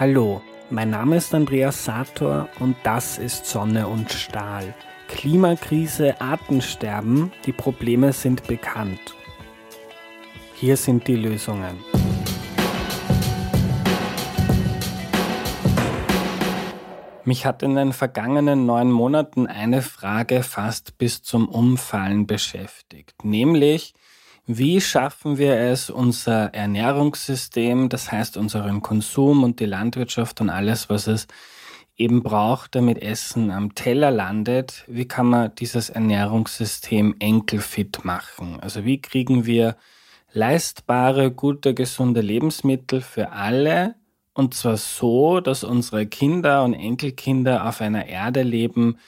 [0.00, 4.72] Hallo, mein Name ist Andreas Sator und das ist Sonne und Stahl.
[5.08, 9.00] Klimakrise, Artensterben, die Probleme sind bekannt.
[10.54, 11.80] Hier sind die Lösungen.
[17.24, 23.94] Mich hat in den vergangenen neun Monaten eine Frage fast bis zum Umfallen beschäftigt, nämlich
[24.48, 30.88] wie schaffen wir es, unser Ernährungssystem, das heißt unseren Konsum und die Landwirtschaft und alles,
[30.88, 31.26] was es
[31.98, 38.58] eben braucht, damit Essen am Teller landet, wie kann man dieses Ernährungssystem enkelfit machen?
[38.60, 39.76] Also wie kriegen wir
[40.32, 43.96] leistbare, gute, gesunde Lebensmittel für alle
[44.38, 48.98] und zwar so, dass unsere Kinder und Enkelkinder auf einer Erde leben,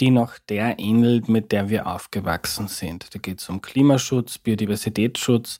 [0.00, 3.14] die noch der ähnelt, mit der wir aufgewachsen sind.
[3.14, 5.58] Da geht es um Klimaschutz, Biodiversitätsschutz,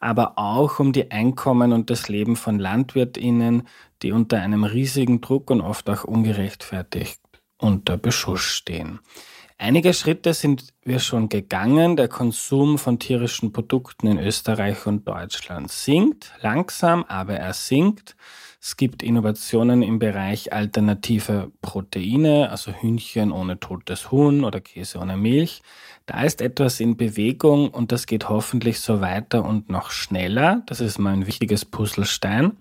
[0.00, 3.68] aber auch um die Einkommen und das Leben von Landwirtinnen,
[4.02, 7.20] die unter einem riesigen Druck und oft auch ungerechtfertigt
[7.58, 9.00] unter Beschuss stehen.
[9.56, 11.96] Einige Schritte sind wir schon gegangen.
[11.96, 18.16] Der Konsum von tierischen Produkten in Österreich und Deutschland sinkt langsam, aber er sinkt.
[18.66, 25.18] Es gibt Innovationen im Bereich alternative Proteine, also Hühnchen ohne totes Huhn oder Käse ohne
[25.18, 25.60] Milch.
[26.06, 30.62] Da ist etwas in Bewegung und das geht hoffentlich so weiter und noch schneller.
[30.64, 32.52] Das ist mal ein wichtiges Puzzlestein.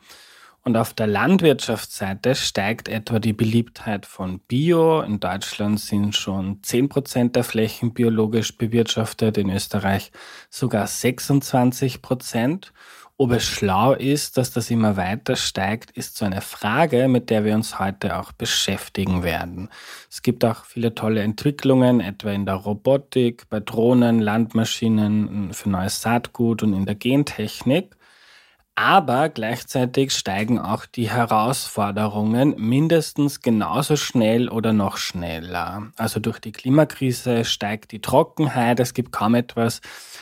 [0.65, 5.01] Und auf der Landwirtschaftsseite steigt etwa die Beliebtheit von Bio.
[5.01, 10.11] In Deutschland sind schon 10 Prozent der Flächen biologisch bewirtschaftet, in Österreich
[10.49, 12.73] sogar 26 Prozent.
[13.15, 17.45] Ob es schlau ist, dass das immer weiter steigt, ist so eine Frage, mit der
[17.45, 19.69] wir uns heute auch beschäftigen werden.
[20.09, 26.01] Es gibt auch viele tolle Entwicklungen, etwa in der Robotik, bei Drohnen, Landmaschinen, für neues
[26.01, 27.95] Saatgut und in der Gentechnik.
[28.75, 35.91] Aber gleichzeitig steigen auch die Herausforderungen mindestens genauso schnell oder noch schneller.
[35.95, 38.79] Also durch die Klimakrise steigt die Trockenheit.
[38.79, 39.81] Es gibt kaum etwas,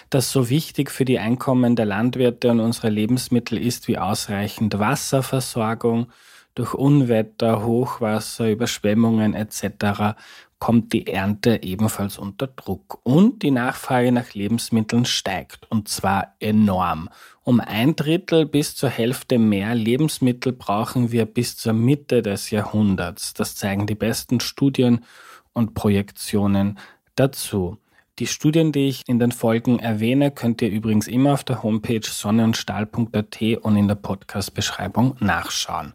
[0.10, 6.08] das so wichtig für die Einkommen der Landwirte und unsere Lebensmittel ist wie ausreichend Wasserversorgung.
[6.54, 10.16] Durch Unwetter, Hochwasser, Überschwemmungen etc
[10.62, 17.10] kommt die Ernte ebenfalls unter Druck und die Nachfrage nach Lebensmitteln steigt und zwar enorm.
[17.44, 23.34] Um ein Drittel bis zur Hälfte mehr Lebensmittel brauchen wir bis zur Mitte des Jahrhunderts.
[23.34, 25.04] Das zeigen die besten Studien
[25.52, 26.78] und Projektionen
[27.16, 27.78] dazu.
[28.20, 32.06] Die Studien, die ich in den Folgen erwähne, könnt ihr übrigens immer auf der Homepage
[32.06, 35.94] sonneundstahl.at und in der Podcast-Beschreibung nachschauen.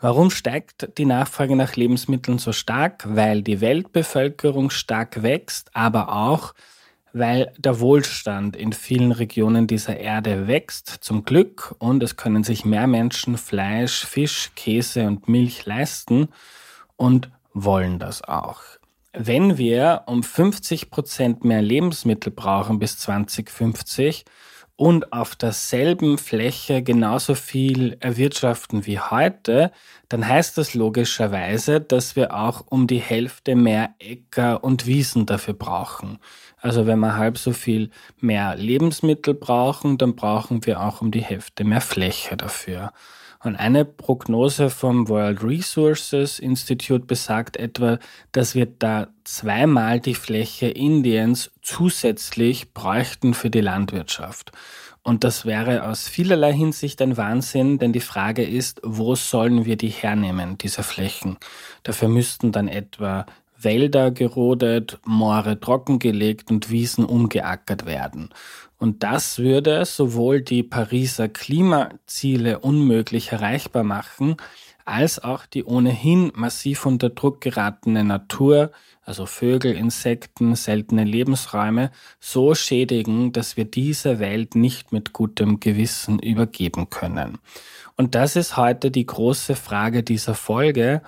[0.00, 3.04] Warum steigt die Nachfrage nach Lebensmitteln so stark?
[3.08, 6.54] Weil die Weltbevölkerung stark wächst, aber auch,
[7.12, 12.64] weil der Wohlstand in vielen Regionen dieser Erde wächst, zum Glück, und es können sich
[12.64, 16.28] mehr Menschen Fleisch, Fisch, Käse und Milch leisten
[16.96, 18.60] und wollen das auch.
[19.12, 24.24] Wenn wir um 50 Prozent mehr Lebensmittel brauchen bis 2050,
[24.76, 29.72] und auf derselben Fläche genauso viel erwirtschaften wie heute,
[30.10, 35.54] dann heißt das logischerweise, dass wir auch um die Hälfte mehr Äcker und Wiesen dafür
[35.54, 36.18] brauchen.
[36.66, 41.22] Also wenn wir halb so viel mehr Lebensmittel brauchen, dann brauchen wir auch um die
[41.22, 42.92] Hälfte mehr Fläche dafür.
[43.44, 48.00] Und eine Prognose vom World Resources Institute besagt etwa,
[48.32, 54.50] dass wir da zweimal die Fläche Indiens zusätzlich bräuchten für die Landwirtschaft.
[55.04, 59.76] Und das wäre aus vielerlei Hinsicht ein Wahnsinn, denn die Frage ist, wo sollen wir
[59.76, 61.36] die hernehmen, diese Flächen?
[61.84, 63.24] Dafür müssten dann etwa
[63.58, 68.30] Wälder gerodet, Moore trockengelegt und Wiesen umgeackert werden.
[68.78, 74.36] Und das würde sowohl die Pariser Klimaziele unmöglich erreichbar machen,
[74.84, 78.70] als auch die ohnehin massiv unter Druck geratene Natur,
[79.02, 81.90] also Vögel, Insekten, seltene Lebensräume,
[82.20, 87.38] so schädigen, dass wir diese Welt nicht mit gutem Gewissen übergeben können.
[87.96, 91.02] Und das ist heute die große Frage dieser Folge.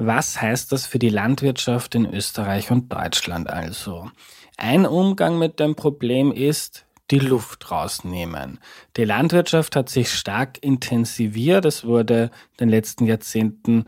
[0.00, 4.08] Was heißt das für die Landwirtschaft in Österreich und Deutschland also?
[4.56, 8.60] Ein Umgang mit dem Problem ist, die Luft rausnehmen.
[8.96, 11.64] Die Landwirtschaft hat sich stark intensiviert.
[11.64, 13.86] Es wurde in den letzten Jahrzehnten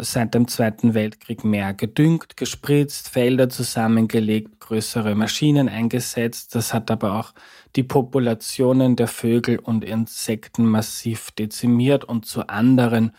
[0.00, 6.54] seit dem Zweiten Weltkrieg mehr gedüngt, gespritzt, Felder zusammengelegt, größere Maschinen eingesetzt.
[6.54, 7.32] Das hat aber auch
[7.74, 13.12] die Populationen der Vögel und Insekten massiv dezimiert und zu anderen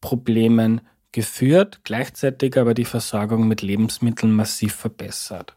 [0.00, 0.80] Problemen
[1.12, 5.56] geführt, gleichzeitig aber die Versorgung mit Lebensmitteln massiv verbessert.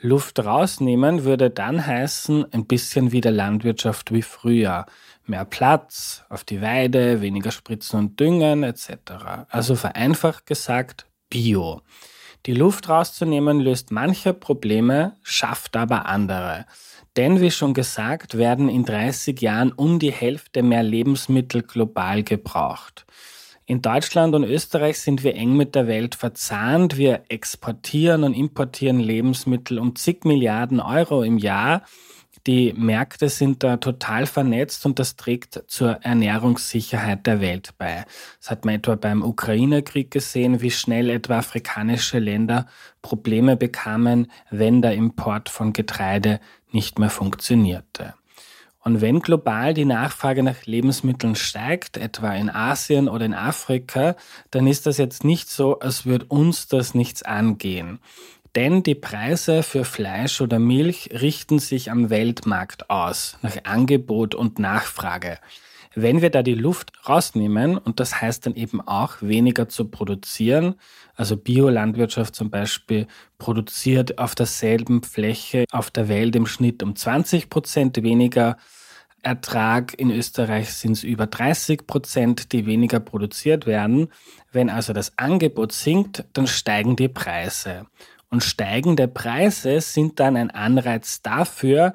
[0.00, 4.86] Luft rausnehmen würde dann heißen, ein bisschen wie der Landwirtschaft wie früher.
[5.24, 8.90] Mehr Platz auf die Weide, weniger Spritzen und Düngen etc.
[9.48, 11.82] Also vereinfacht gesagt, Bio.
[12.46, 16.66] Die Luft rauszunehmen löst manche Probleme, schafft aber andere.
[17.16, 23.06] Denn wie schon gesagt, werden in 30 Jahren um die Hälfte mehr Lebensmittel global gebraucht.
[23.64, 26.96] In Deutschland und Österreich sind wir eng mit der Welt verzahnt.
[26.96, 31.82] Wir exportieren und importieren Lebensmittel um zig Milliarden Euro im Jahr.
[32.48, 38.04] Die Märkte sind da total vernetzt und das trägt zur Ernährungssicherheit der Welt bei.
[38.40, 42.66] Das hat man etwa beim Ukraine-Krieg gesehen, wie schnell etwa afrikanische Länder
[43.00, 46.40] Probleme bekamen, wenn der Import von Getreide
[46.72, 48.14] nicht mehr funktionierte.
[48.84, 54.16] Und wenn global die Nachfrage nach Lebensmitteln steigt, etwa in Asien oder in Afrika,
[54.50, 58.00] dann ist das jetzt nicht so, als würde uns das nichts angehen.
[58.54, 64.58] Denn die Preise für Fleisch oder Milch richten sich am Weltmarkt aus, nach Angebot und
[64.58, 65.38] Nachfrage.
[65.94, 70.76] Wenn wir da die Luft rausnehmen, und das heißt dann eben auch weniger zu produzieren,
[71.14, 73.06] also Biolandwirtschaft zum Beispiel
[73.38, 78.56] produziert auf derselben Fläche auf der Welt im Schnitt um 20 Prozent weniger
[79.22, 79.98] Ertrag.
[79.98, 84.08] In Österreich sind es über 30 Prozent, die weniger produziert werden.
[84.50, 87.86] Wenn also das Angebot sinkt, dann steigen die Preise.
[88.30, 91.92] Und steigende Preise sind dann ein Anreiz dafür,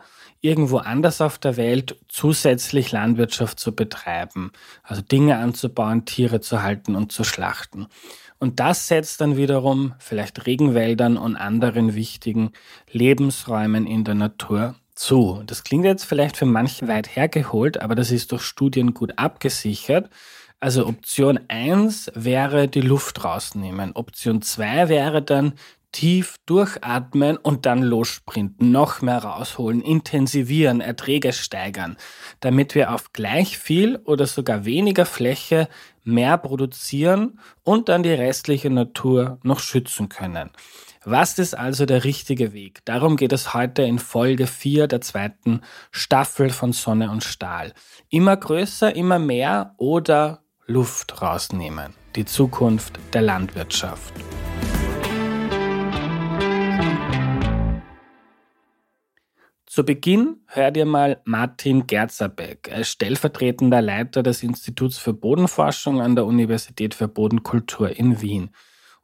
[0.48, 4.52] irgendwo anders auf der Welt zusätzlich Landwirtschaft zu betreiben.
[4.82, 7.88] Also Dinge anzubauen, Tiere zu halten und zu schlachten.
[8.40, 12.52] Und das setzt dann wiederum vielleicht Regenwäldern und anderen wichtigen
[12.92, 15.42] Lebensräumen in der Natur zu.
[15.46, 20.10] Das klingt jetzt vielleicht für manche weit hergeholt, aber das ist durch Studien gut abgesichert.
[20.60, 23.92] Also Option 1 wäre die Luft rausnehmen.
[23.96, 25.54] Option 2 wäre dann
[25.98, 31.98] tief durchatmen und dann lossprinten, noch mehr rausholen, intensivieren, Erträge steigern,
[32.40, 35.68] damit wir auf gleich viel oder sogar weniger Fläche
[36.04, 40.52] mehr produzieren und dann die restliche Natur noch schützen können.
[41.04, 42.86] Was ist also der richtige Weg?
[42.86, 47.74] Darum geht es heute in Folge 4 der zweiten Staffel von Sonne und Stahl.
[48.10, 51.96] Immer größer, immer mehr oder Luft rausnehmen.
[52.16, 54.14] Die Zukunft der Landwirtschaft.
[59.77, 62.68] Zu Beginn hört ihr mal Martin Gerzerbeck.
[62.68, 68.50] Er stellvertretender Leiter des Instituts für Bodenforschung an der Universität für Bodenkultur in Wien.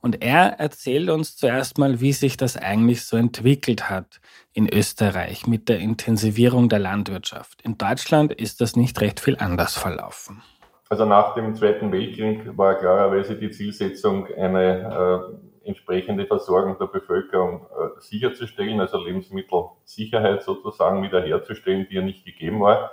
[0.02, 4.20] Und er erzählt uns zuerst mal, wie sich das eigentlich so entwickelt hat
[4.52, 7.62] in Österreich mit der Intensivierung der Landwirtschaft.
[7.62, 10.42] In Deutschland ist das nicht recht viel anders verlaufen.
[10.90, 17.66] Also nach dem Zweiten Weltkrieg war klarerweise die Zielsetzung eine äh, entsprechende Versorgung der Bevölkerung
[17.66, 22.92] äh, sicherzustellen, also Lebensmittelsicherheit sozusagen wiederherzustellen, die ja nicht gegeben war.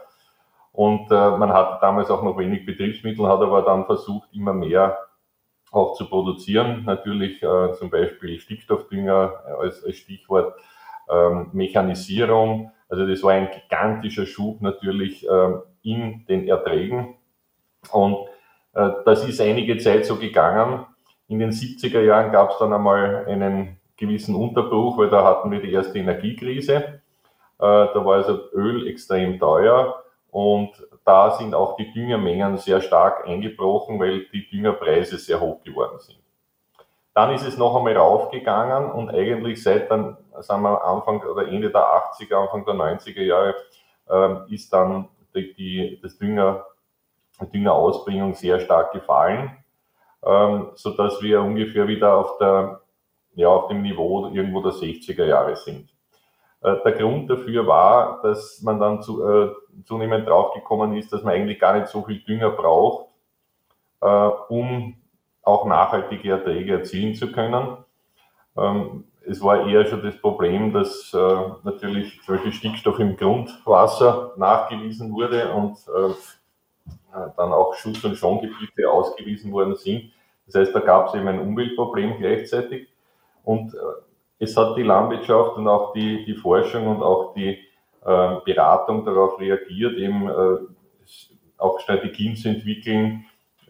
[0.72, 4.98] Und äh, man hatte damals auch noch wenig Betriebsmittel, hat aber dann versucht, immer mehr
[5.72, 6.84] auch zu produzieren.
[6.84, 10.54] Natürlich äh, zum Beispiel Stickstoffdünger als, Stichwort,
[11.08, 12.72] ähm, Mechanisierung.
[12.88, 17.16] Also das war ein gigantischer Schub natürlich ähm, in den Erträgen.
[17.92, 18.28] Und
[18.72, 20.86] das ist einige Zeit so gegangen.
[21.30, 25.62] In den 70er Jahren gab es dann einmal einen gewissen Unterbruch, weil da hatten wir
[25.62, 26.74] die erste Energiekrise.
[26.74, 27.00] Äh,
[27.58, 30.70] da war also Öl extrem teuer und
[31.04, 36.18] da sind auch die Düngermengen sehr stark eingebrochen, weil die Düngerpreise sehr hoch geworden sind.
[37.14, 41.70] Dann ist es noch einmal raufgegangen und eigentlich seit dann, sagen wir Anfang oder Ende
[41.70, 43.54] der 80er, Anfang der 90er Jahre,
[44.08, 46.66] äh, ist dann die, die, das Dünger,
[47.40, 49.59] die Düngerausbringung sehr stark gefallen
[50.24, 52.80] ähm, so dass wir ungefähr wieder auf, der,
[53.34, 55.88] ja, auf dem Niveau irgendwo der 60er Jahre sind.
[56.62, 59.50] Äh, der Grund dafür war, dass man dann zu, äh,
[59.84, 63.06] zunehmend draufgekommen ist, dass man eigentlich gar nicht so viel Dünger braucht,
[64.00, 64.06] äh,
[64.48, 64.96] um
[65.42, 67.78] auch nachhaltige Erträge erzielen zu können.
[68.56, 75.12] Ähm, es war eher schon das Problem, dass äh, natürlich solche Stickstoff im Grundwasser nachgewiesen
[75.12, 76.14] wurde und äh,
[77.36, 80.12] dann auch Schutz- und Schongebiete ausgewiesen worden sind.
[80.46, 82.88] Das heißt, da gab es eben ein Umweltproblem gleichzeitig.
[83.44, 83.78] Und äh,
[84.38, 87.58] es hat die Landwirtschaft und auch die, die Forschung und auch die
[88.04, 90.58] äh, Beratung darauf reagiert, eben äh,
[91.58, 93.26] auch Strategien zu entwickeln,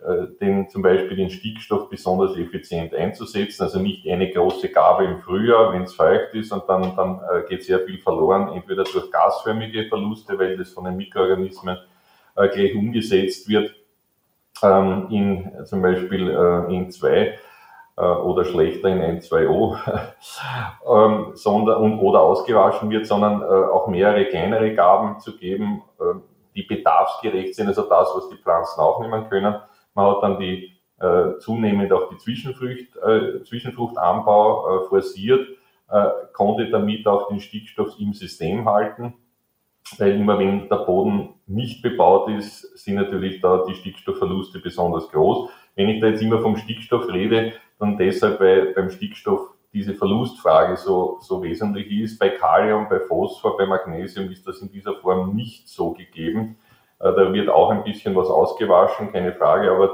[0.07, 3.65] äh, den, zum Beispiel den Stickstoff besonders effizient einzusetzen.
[3.65, 7.49] Also nicht eine große Gabe im Frühjahr, wenn es feucht ist und dann, dann äh,
[7.49, 11.77] geht sehr viel verloren, entweder durch gasförmige Verluste, weil das von den Mikroorganismen
[12.37, 13.75] äh, gleich umgesetzt wird
[14.63, 17.39] ähm, in zum Beispiel äh, in 2
[18.01, 19.77] äh, oder schlechter in N2O
[20.89, 26.19] ähm, sondern, und, oder ausgewaschen wird, sondern äh, auch mehrere kleinere Gaben zu geben, äh,
[26.55, 29.55] die bedarfsgerecht sind, also das, was die Pflanzen aufnehmen können.
[29.95, 35.47] Man hat dann die äh, zunehmend auch die Zwischenfrucht, äh, Zwischenfruchtanbau forciert,
[36.35, 39.15] konnte damit auch den Stickstoff im System halten,
[39.99, 45.51] weil immer wenn der Boden nicht bebaut ist, sind natürlich da die Stickstoffverluste besonders groß.
[45.75, 50.77] Wenn ich da jetzt immer vom Stickstoff rede, dann deshalb, weil beim Stickstoff diese Verlustfrage
[50.77, 52.19] so, so wesentlich ist.
[52.19, 56.57] Bei Kalium, bei Phosphor, bei Magnesium ist das in dieser Form nicht so gegeben.
[56.99, 59.93] Äh, da wird auch ein bisschen was ausgewaschen, keine Frage, aber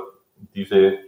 [0.55, 0.99] diese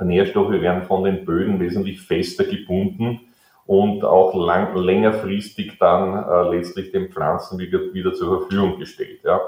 [0.00, 3.20] Nährstoffe werden von den Böden wesentlich fester gebunden
[3.66, 9.20] und auch lang, längerfristig dann äh, letztlich den Pflanzen wieder, wieder zur Verfügung gestellt.
[9.24, 9.40] Ja.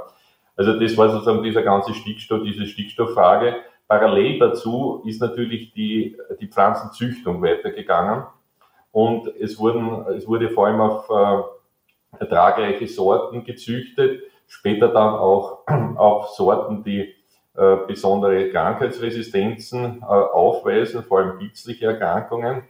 [0.57, 3.57] Also das war sozusagen dieser ganze Stickstoff, diese Stickstofffrage.
[3.87, 8.25] Parallel dazu ist natürlich die, die Pflanzenzüchtung weitergegangen
[8.91, 15.67] und es, wurden, es wurde vor allem auf äh, ertragreiche Sorten gezüchtet, später dann auch
[15.97, 17.15] auf Sorten, die
[17.55, 22.63] äh, besondere Krankheitsresistenzen äh, aufweisen, vor allem pilzliche Erkrankungen.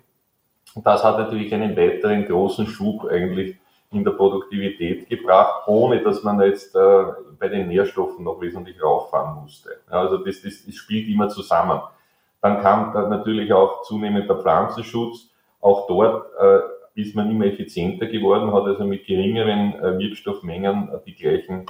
[0.76, 3.56] Und das hat natürlich einen weiteren großen Schub eigentlich
[3.90, 7.04] in der Produktivität gebracht, ohne dass man jetzt äh,
[7.38, 9.70] bei den Nährstoffen noch wesentlich rauffahren musste.
[9.90, 11.80] Ja, also das, das, das spielt immer zusammen.
[12.42, 15.30] Dann kam dann natürlich auch zunehmend der Pflanzenschutz.
[15.62, 21.14] Auch dort äh, ist man immer effizienter geworden, hat also mit geringeren äh, Wirkstoffmengen die
[21.14, 21.64] gleichen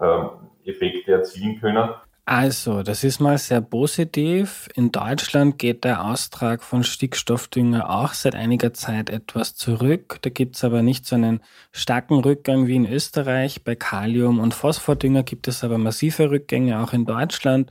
[0.00, 0.30] ähm,
[0.64, 1.88] Effekte erzielen können.
[2.26, 4.66] Also, das ist mal sehr positiv.
[4.74, 10.18] In Deutschland geht der Austrag von Stickstoffdünger auch seit einiger Zeit etwas zurück.
[10.22, 11.40] Da gibt es aber nicht so einen
[11.70, 13.62] starken Rückgang wie in Österreich.
[13.62, 17.70] Bei Kalium- und Phosphordünger gibt es aber massive Rückgänge auch in Deutschland.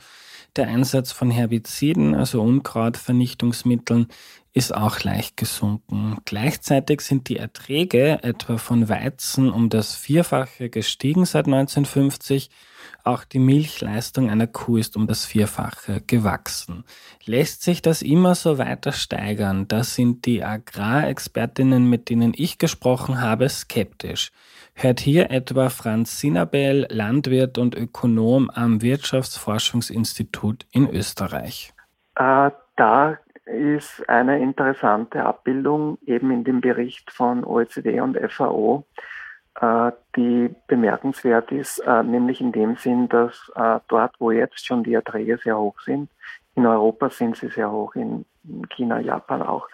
[0.56, 4.08] Der Einsatz von Herbiziden, also Unkrautvernichtungsmitteln,
[4.54, 6.18] ist auch leicht gesunken.
[6.26, 12.50] Gleichzeitig sind die Erträge etwa von Weizen um das Vierfache gestiegen seit 1950
[13.04, 16.86] auch die Milchleistung einer Kuh ist um das Vierfache gewachsen.
[17.26, 19.68] Lässt sich das immer so weiter steigern?
[19.68, 24.32] Da sind die Agrarexpertinnen, mit denen ich gesprochen habe, skeptisch.
[24.74, 31.74] Hört hier etwa Franz Sinabel, Landwirt und Ökonom am Wirtschaftsforschungsinstitut in Österreich.
[32.16, 38.86] Äh, da ist eine interessante Abbildung eben in dem Bericht von OECD und FAO
[39.62, 44.84] äh, die bemerkenswert ist, äh, nämlich in dem Sinn, dass äh, dort, wo jetzt schon
[44.84, 46.10] die Erträge sehr hoch sind,
[46.56, 48.26] in Europa sind sie sehr hoch, in
[48.70, 49.68] China, Japan auch,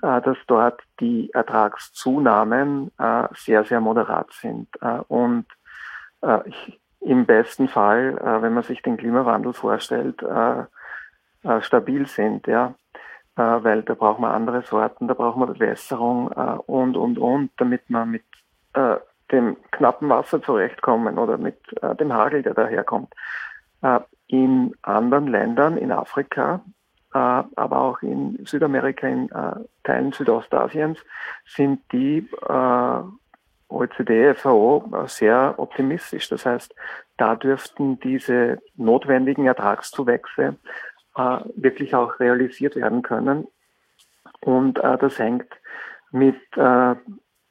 [0.00, 2.90] dass dort die Ertragszunahmen
[3.34, 4.68] sehr, sehr moderat sind.
[5.08, 5.44] Und
[7.00, 10.24] im besten Fall, wenn man sich den Klimawandel vorstellt,
[11.60, 12.74] stabil sind, ja.
[13.34, 18.10] Weil da braucht man andere Sorten, da braucht man Bewässerung und, und, und, damit man
[18.10, 18.24] mit
[19.32, 23.12] dem knappen Wasser zurechtkommen oder mit äh, dem Hagel, der daherkommt.
[23.80, 26.60] Äh, in anderen Ländern, in Afrika,
[27.12, 30.98] äh, aber auch in Südamerika, in äh, Teilen Südostasiens,
[31.46, 33.02] sind die äh,
[33.68, 36.28] OECD, FAO sehr optimistisch.
[36.28, 36.74] Das heißt,
[37.16, 40.56] da dürften diese notwendigen Ertragszuwächse
[41.16, 43.46] äh, wirklich auch realisiert werden können.
[44.40, 45.46] Und das hängt
[46.10, 46.36] mit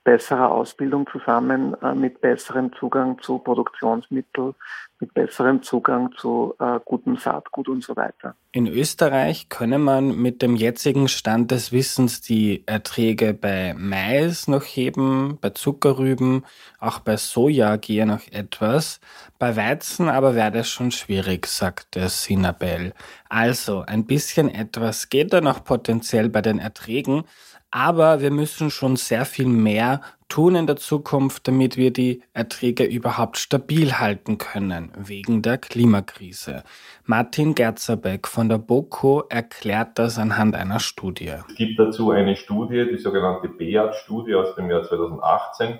[0.03, 4.55] besserer Ausbildung zusammen, äh, mit besserem Zugang zu Produktionsmitteln,
[5.00, 8.36] mit besserem Zugang zu äh, gutem Saatgut und so weiter.
[8.51, 14.63] In Österreich könne man mit dem jetzigen Stand des Wissens die Erträge bei Mais noch
[14.63, 16.46] heben, bei Zuckerrüben,
[16.79, 19.00] auch bei Soja gehe noch etwas.
[19.39, 22.93] Bei Weizen aber wäre das schon schwierig, sagt der Sinabel.
[23.29, 27.24] Also ein bisschen etwas geht da noch potenziell bei den Erträgen,
[27.72, 32.84] aber wir müssen schon sehr viel mehr tun in der Zukunft, damit wir die Erträge
[32.84, 36.63] überhaupt stabil halten können, wegen der Klimakrise.
[37.06, 41.34] Martin Gerzerbeck von der BOKO erklärt das anhand einer Studie.
[41.50, 45.80] Es gibt dazu eine Studie, die sogenannte BEAT-Studie aus dem Jahr 2018,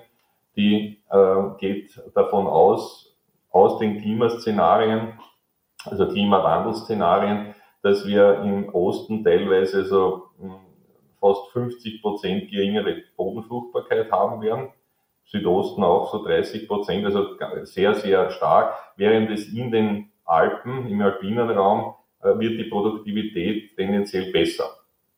[0.56, 3.16] die äh, geht davon aus,
[3.50, 5.18] aus den Klimaszenarien,
[5.84, 10.28] also Klimawandelszenarien, dass wir im Osten teilweise so
[11.22, 14.70] fast 50 Prozent geringere Bodenfruchtbarkeit haben werden.
[15.24, 21.00] Südosten auch so 30 Prozent, also sehr, sehr stark, während es in den Alpen, im
[21.00, 24.64] alpinen Raum, äh, wird die Produktivität tendenziell besser.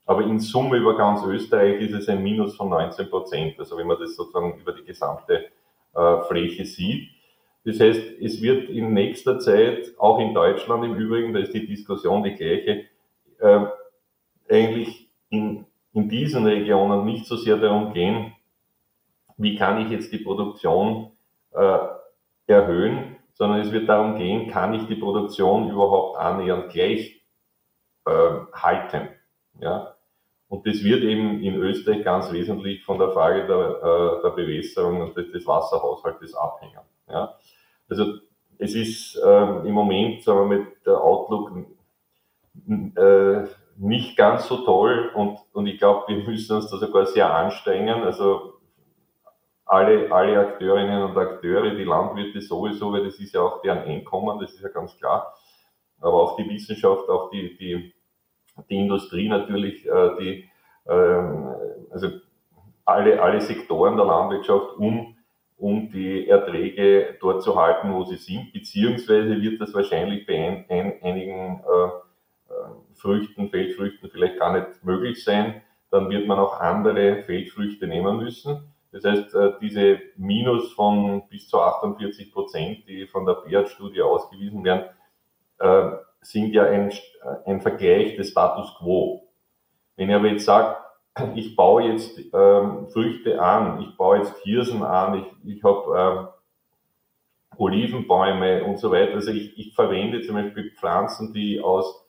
[0.06, 3.86] Aber in Summe über ganz Österreich ist es ein Minus von 19 Prozent, also wenn
[3.86, 5.46] man das sozusagen über die gesamte
[5.94, 7.08] äh, Fläche sieht.
[7.64, 11.66] Das heißt, es wird in nächster Zeit, auch in Deutschland im Übrigen, da ist die
[11.66, 12.84] Diskussion die gleiche,
[13.38, 13.64] äh,
[14.50, 18.34] eigentlich in, in diesen Regionen nicht so sehr darum gehen,
[19.36, 21.12] wie kann ich jetzt die Produktion
[21.52, 21.78] äh,
[22.46, 27.22] erhöhen, sondern es wird darum gehen, kann ich die Produktion überhaupt annähernd gleich
[28.06, 29.08] äh, halten.
[29.60, 29.94] Ja?
[30.48, 35.00] Und das wird eben in Österreich ganz wesentlich von der Frage der, äh, der Bewässerung
[35.00, 36.80] und des Wasserhaushaltes abhängen.
[37.08, 37.34] Ja?
[37.88, 38.18] Also
[38.58, 41.52] es ist äh, im Moment, sagen wir mal, der Outlook
[42.68, 47.34] äh, nicht ganz so toll und, und ich glaube, wir müssen uns da sogar sehr
[47.34, 48.02] anstrengen.
[48.02, 48.54] Also
[49.66, 54.38] alle, alle Akteurinnen und Akteure, die Landwirte sowieso, weil das ist ja auch deren Einkommen,
[54.38, 55.34] das ist ja ganz klar.
[56.00, 57.94] Aber auch die Wissenschaft, auch die, die,
[58.68, 60.50] die Industrie natürlich, äh, die,
[60.86, 61.54] ähm,
[61.90, 62.08] also
[62.84, 65.16] alle, alle Sektoren der Landwirtschaft, um,
[65.56, 70.66] um die Erträge dort zu halten, wo sie sind, beziehungsweise wird das wahrscheinlich bei ein,
[70.68, 72.03] ein, einigen äh,
[73.04, 75.60] Früchten, Feldfrüchten vielleicht gar nicht möglich sein.
[75.90, 78.74] Dann wird man auch andere Feldfrüchte nehmen müssen.
[78.92, 84.64] Das heißt, äh, diese Minus von bis zu 48 Prozent, die von der BEAT-Studie ausgewiesen
[84.64, 84.84] werden,
[85.58, 85.90] äh,
[86.22, 86.90] sind ja ein,
[87.44, 89.28] ein Vergleich des Status quo.
[89.96, 90.76] Wenn ich aber jetzt sage,
[91.34, 96.28] ich baue jetzt ähm, Früchte an, ich baue jetzt Hirsen an, ich, ich habe ähm,
[97.58, 99.14] Olivenbäume und so weiter.
[99.14, 102.03] Also ich, ich verwende zum Beispiel Pflanzen, die aus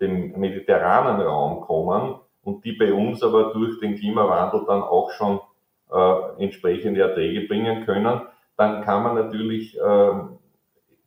[0.00, 5.40] dem mediterranen Raum kommen und die bei uns aber durch den Klimawandel dann auch schon
[5.92, 8.22] äh, entsprechende Erträge bringen können,
[8.56, 10.12] dann kann man natürlich äh,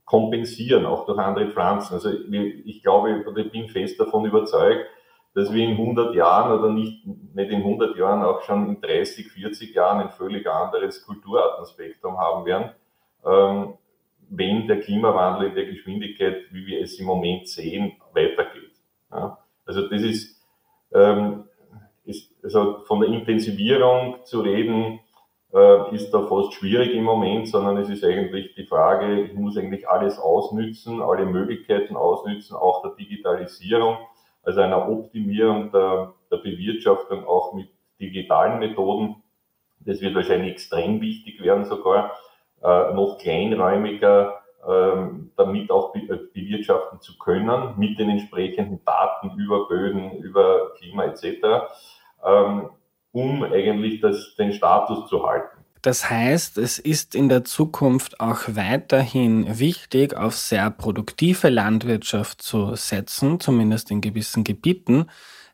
[0.05, 1.93] kompensieren, auch durch andere Pflanzen.
[1.93, 4.87] Also ich glaube, ich bin fest davon überzeugt,
[5.35, 9.31] dass wir in 100 Jahren oder nicht, nicht in 100 Jahren, auch schon in 30,
[9.31, 12.71] 40 Jahren ein völlig anderes Kulturartenspektrum haben werden,
[13.25, 13.73] ähm,
[14.29, 18.48] wenn der Klimawandel in der Geschwindigkeit, wie wir es im Moment sehen, weitergeht.
[19.11, 19.37] Ja?
[19.65, 20.41] Also das ist,
[20.93, 21.45] ähm,
[22.05, 24.99] ist, also von der Intensivierung zu reden,
[25.53, 29.57] äh, ist da fast schwierig im Moment, sondern es ist eigentlich die Frage, ich muss
[29.57, 33.97] eigentlich alles ausnützen, alle Möglichkeiten ausnützen, auch der Digitalisierung,
[34.43, 39.23] also einer Optimierung der, der Bewirtschaftung auch mit digitalen Methoden.
[39.79, 42.11] Das wird wahrscheinlich extrem wichtig werden sogar,
[42.61, 46.01] äh, noch kleinräumiger damit auch be
[46.33, 51.67] bewirtschaften zu können, mit den entsprechenden Daten über Böden, über Klima etc
[52.25, 52.69] ähm,
[53.11, 55.57] um eigentlich das, den Status zu halten.
[55.81, 62.75] Das heißt, es ist in der Zukunft auch weiterhin wichtig, auf sehr produktive Landwirtschaft zu
[62.75, 65.05] setzen, zumindest in gewissen Gebieten,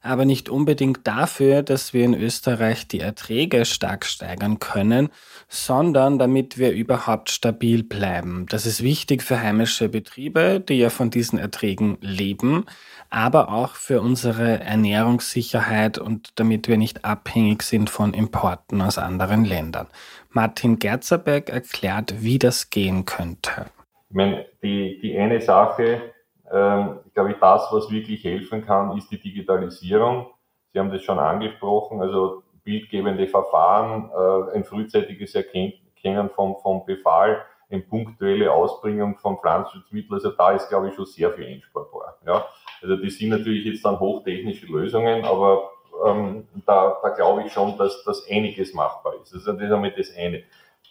[0.05, 5.09] aber nicht unbedingt dafür, dass wir in Österreich die Erträge stark steigern können,
[5.47, 8.45] sondern damit wir überhaupt stabil bleiben.
[8.49, 12.65] Das ist wichtig für heimische Betriebe, die ja von diesen Erträgen leben,
[13.09, 19.45] aber auch für unsere Ernährungssicherheit und damit wir nicht abhängig sind von Importen aus anderen
[19.45, 19.87] Ländern.
[20.29, 23.67] Martin Gerzerberg erklärt, wie das gehen könnte.
[24.09, 26.13] Ich meine, die, die eine Sache,
[26.55, 30.27] ähm, glaube ich, das, was wirklich helfen kann, ist die Digitalisierung.
[30.71, 37.43] Sie haben das schon angesprochen, also bildgebende Verfahren, äh, ein frühzeitiges Erkennen vom, vom Befall,
[37.69, 40.13] eine punktuelle Ausbringung von Pflanzenschutzmitteln.
[40.13, 42.17] Also da ist, glaube ich, schon sehr viel einsparbar.
[42.25, 42.45] Ja.
[42.81, 45.71] Also die sind natürlich jetzt dann hochtechnische Lösungen, aber
[46.05, 49.33] ähm, da, da glaube ich schon, dass das einiges machbar ist.
[49.33, 50.43] Also das ist einmal das eine.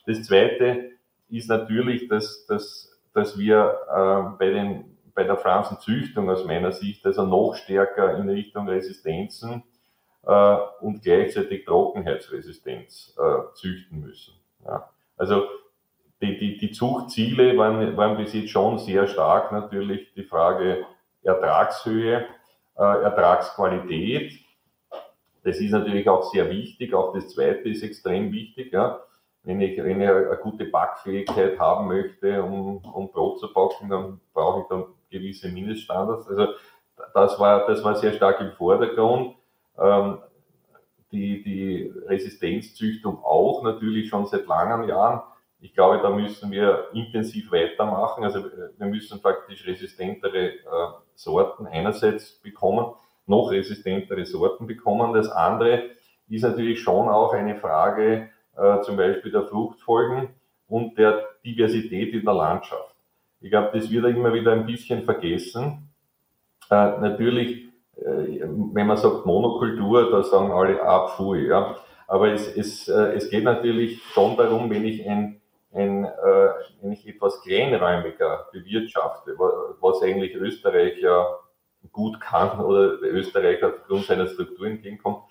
[0.06, 0.90] Das zweite
[1.28, 7.04] ist natürlich, dass, dass, dass wir äh, bei, den, bei der Pflanzenzüchtung aus meiner Sicht
[7.06, 9.62] also noch stärker in Richtung Resistenzen
[10.26, 14.34] äh, und gleichzeitig Trockenheitsresistenz äh, züchten müssen.
[14.64, 14.90] Ja.
[15.16, 15.44] Also
[16.20, 20.86] die, die, die Zuchtziele waren, waren bis jetzt schon sehr stark natürlich die Frage
[21.22, 22.26] Ertragshöhe,
[22.76, 24.32] äh, Ertragsqualität.
[25.42, 26.94] Das ist natürlich auch sehr wichtig.
[26.94, 28.72] Auch das Zweite ist extrem wichtig.
[28.72, 29.00] Ja.
[29.44, 34.20] Wenn, ich, wenn ich eine gute Backfähigkeit haben möchte, um, um Brot zu backen, dann
[34.32, 36.28] brauche ich dann gewisse Mindeststandards.
[36.28, 36.48] Also
[37.12, 39.36] das war, das war sehr stark im Vordergrund.
[39.78, 40.18] Ähm,
[41.12, 45.22] die, die Resistenzzüchtung auch natürlich schon seit langen Jahren.
[45.60, 48.24] Ich glaube, da müssen wir intensiv weitermachen.
[48.24, 48.44] Also
[48.76, 50.58] wir müssen praktisch resistentere äh,
[51.14, 52.94] Sorten einerseits bekommen,
[53.26, 55.14] noch resistentere Sorten bekommen.
[55.14, 55.90] Das andere
[56.28, 60.28] ist natürlich schon auch eine Frage äh, zum Beispiel der Fruchtfolgen
[60.68, 62.94] und der Diversität in der Landschaft.
[63.40, 65.90] Ich glaube, das wird immer wieder ein bisschen vergessen.
[66.70, 68.40] Äh, natürlich, äh,
[68.72, 71.76] wenn man sagt Monokultur, da sagen alle, ah, pfui, ja.
[72.06, 75.40] Aber es, es, es geht natürlich schon darum, wenn ich ein
[75.72, 81.26] ein, wenn ich etwas etwas kleinräumiger bewirtschafte, was eigentlich Österreich ja
[81.92, 85.24] gut kann oder Österreich aufgrund seiner Struktur entgegenkommt,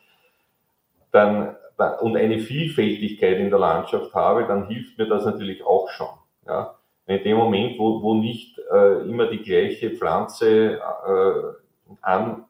[1.11, 6.07] dann, und eine Vielfältigkeit in der Landschaft habe, dann hilft mir das natürlich auch schon.
[6.47, 6.75] Ja.
[7.05, 12.45] In dem Moment, wo, wo nicht äh, immer die gleiche Pflanze äh, an,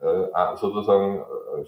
[0.00, 1.64] äh, sozusagen äh,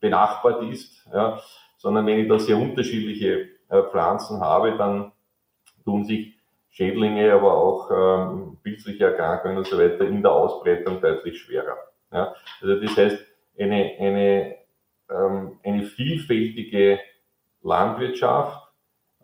[0.00, 1.38] benachbart ist, ja,
[1.76, 5.12] sondern wenn ich da sehr unterschiedliche äh, Pflanzen habe, dann
[5.84, 6.34] tun sich
[6.70, 11.76] Schädlinge, aber auch ähm, pilzliche Erkrankungen und so weiter in der Ausbreitung deutlich schwerer.
[12.12, 12.34] Ja?
[12.60, 13.18] Also das heißt,
[13.58, 14.56] eine, eine,
[15.10, 17.00] ähm, eine vielfältige
[17.62, 18.68] Landwirtschaft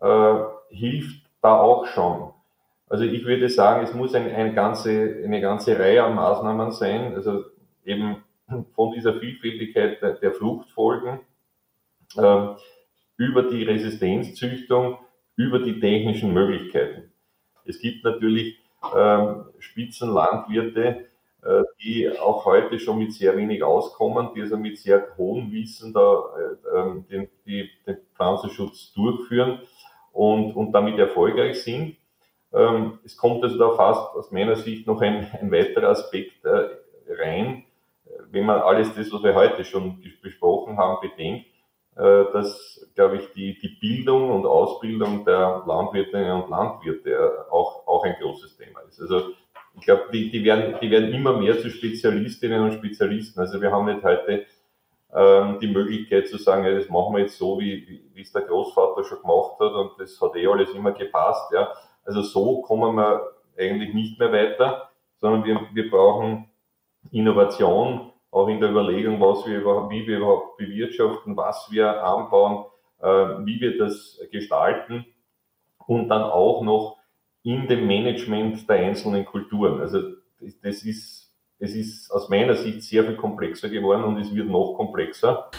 [0.01, 0.35] äh,
[0.69, 2.33] hilft da auch schon.
[2.87, 7.15] Also ich würde sagen, es muss ein, eine, ganze, eine ganze Reihe an Maßnahmen sein,
[7.15, 7.43] also
[7.83, 8.23] eben
[8.73, 11.19] von dieser Vielfältigkeit der, Fruchtfolgen
[12.15, 12.47] äh,
[13.17, 14.97] über die Resistenzzüchtung,
[15.35, 17.11] über die technischen Möglichkeiten.
[17.65, 18.59] Es gibt natürlich
[18.95, 21.05] ähm, Spitzenlandwirte, äh,
[21.83, 26.23] die auch heute schon mit sehr wenig auskommen, die also mit sehr hohem Wissen da
[26.37, 29.59] äh, ähm, den, die, den Pflanzenschutz durchführen
[30.11, 31.97] und, und damit erfolgreich sind.
[32.53, 36.69] Ähm, es kommt also da fast aus meiner Sicht noch ein, ein weiterer Aspekt äh,
[37.09, 37.65] rein,
[38.31, 41.47] wenn man alles das, was wir heute schon besprochen haben, bedenkt,
[41.95, 47.87] äh, dass, glaube ich, die, die Bildung und Ausbildung der Landwirtinnen und Landwirte äh, auch,
[47.87, 48.99] auch ein großes Thema ist.
[49.01, 49.31] Also
[49.77, 53.39] ich glaube, die, die, werden, die werden immer mehr zu Spezialistinnen und Spezialisten.
[53.39, 54.45] Also wir haben nicht heute
[55.13, 58.43] ähm, die Möglichkeit zu sagen, ja, das machen wir jetzt so, wie, wie es der
[58.43, 61.51] Großvater schon gemacht hat und das hat eh alles immer gepasst.
[61.53, 61.73] Ja.
[62.03, 63.21] Also so kommen wir
[63.57, 66.49] eigentlich nicht mehr weiter, sondern wir, wir brauchen
[67.11, 72.65] Innovation, auch in der Überlegung, was wir überhaupt, wie wir überhaupt bewirtschaften, was wir anbauen,
[73.01, 73.07] äh,
[73.45, 75.05] wie wir das gestalten
[75.87, 76.97] und dann auch noch
[77.45, 79.79] in dem Management der einzelnen Kulturen.
[79.79, 80.01] Also
[80.63, 84.73] das ist, es ist aus meiner Sicht sehr viel komplexer geworden und es wird noch
[84.73, 85.49] komplexer.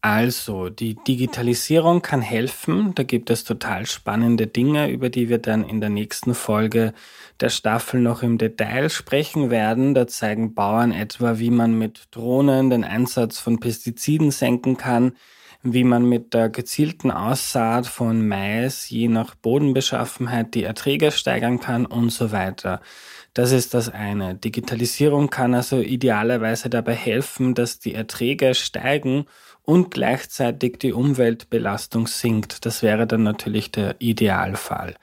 [0.00, 2.94] Also, die Digitalisierung kann helfen.
[2.94, 6.94] Da gibt es total spannende Dinge, über die wir dann in der nächsten Folge
[7.40, 9.94] der Staffel noch im Detail sprechen werden.
[9.94, 15.12] Da zeigen Bauern etwa, wie man mit Drohnen den Einsatz von Pestiziden senken kann,
[15.62, 21.86] wie man mit der gezielten Aussaat von Mais je nach Bodenbeschaffenheit die Erträge steigern kann
[21.86, 22.80] und so weiter.
[23.34, 24.34] Das ist das eine.
[24.34, 29.26] Digitalisierung kann also idealerweise dabei helfen, dass die Erträge steigen
[29.62, 32.64] und gleichzeitig die Umweltbelastung sinkt.
[32.64, 34.96] Das wäre dann natürlich der Idealfall.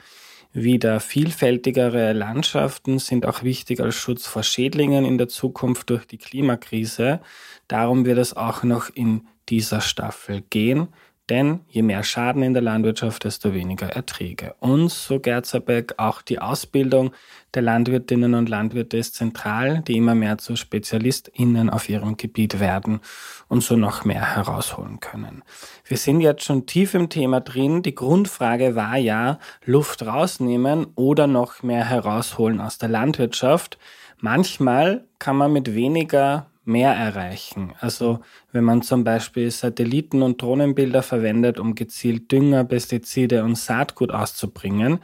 [0.53, 6.17] Wieder vielfältigere Landschaften sind auch wichtig als Schutz vor Schädlingen in der Zukunft durch die
[6.17, 7.19] Klimakrise.
[7.67, 10.89] Darum wird es auch noch in dieser Staffel gehen.
[11.29, 14.53] Denn je mehr Schaden in der Landwirtschaft, desto weniger Erträge.
[14.59, 17.13] Und so Gerzerbeck, auch die Ausbildung
[17.55, 22.99] der Landwirtinnen und Landwirte ist zentral, die immer mehr zu SpezialistInnen auf ihrem Gebiet werden
[23.47, 25.41] und so noch mehr herausholen können.
[25.83, 27.81] Wir sind jetzt schon tief im Thema drin.
[27.81, 33.79] Die Grundfrage war ja, Luft rausnehmen oder noch mehr herausholen aus der Landwirtschaft.
[34.19, 37.73] Manchmal kann man mit weniger mehr erreichen.
[37.79, 38.19] Also
[38.51, 44.99] wenn man zum Beispiel Satelliten- und Drohnenbilder verwendet, um gezielt Dünger, Pestizide und Saatgut auszubringen.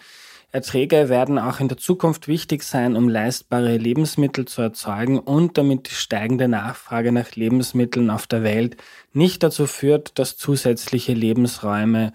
[0.54, 5.90] Erträge werden auch in der Zukunft wichtig sein, um leistbare Lebensmittel zu erzeugen und damit
[5.90, 8.76] die steigende Nachfrage nach Lebensmitteln auf der Welt
[9.14, 12.12] nicht dazu führt, dass zusätzliche Lebensräume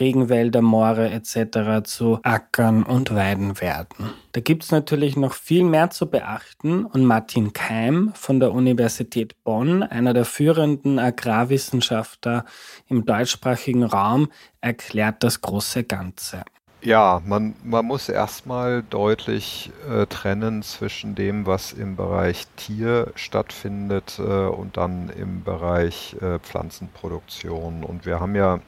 [0.00, 1.84] Regenwälder, Moore etc.
[1.84, 4.10] zu Ackern und Weiden werden.
[4.32, 9.42] Da gibt es natürlich noch viel mehr zu beachten und Martin Keim von der Universität
[9.44, 12.44] Bonn, einer der führenden Agrarwissenschaftler
[12.88, 14.28] im deutschsprachigen Raum,
[14.60, 16.44] erklärt das große Ganze.
[16.84, 24.18] Ja, man, man muss erstmal deutlich äh, trennen zwischen dem, was im Bereich Tier stattfindet
[24.18, 27.84] äh, und dann im Bereich äh, Pflanzenproduktion.
[27.84, 28.60] Und wir haben ja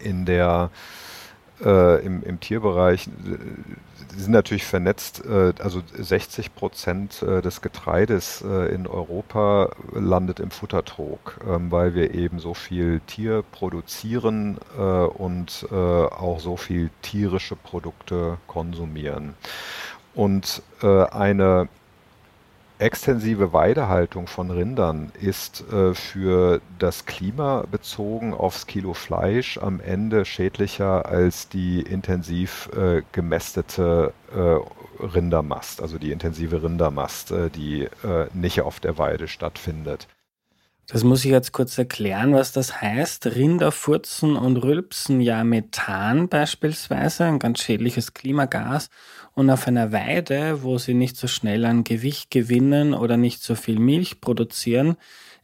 [0.00, 0.70] in der
[1.64, 3.10] äh, im, im, Tierbereich äh,
[4.16, 5.24] sind natürlich vernetzt.
[5.24, 11.94] Äh, also 60 Prozent äh, des Getreides äh, in Europa landet im Futtertrog, ähm, weil
[11.94, 19.34] wir eben so viel Tier produzieren äh, und auch so viel tierische Produkte konsumieren.
[20.14, 21.68] Und eine
[22.82, 30.24] extensive Weidehaltung von Rindern ist äh, für das Klima bezogen aufs Kilo Fleisch am Ende
[30.24, 38.26] schädlicher als die intensiv äh, gemästete äh, Rindermast, also die intensive Rindermast, äh, die äh,
[38.34, 40.08] nicht auf der Weide stattfindet.
[40.88, 43.26] Das muss ich jetzt kurz erklären, was das heißt.
[43.26, 48.88] Rinder furzen und rülpsen ja Methan beispielsweise, ein ganz schädliches Klimagas.
[49.34, 53.54] Und auf einer Weide, wo sie nicht so schnell an Gewicht gewinnen oder nicht so
[53.54, 54.96] viel Milch produzieren,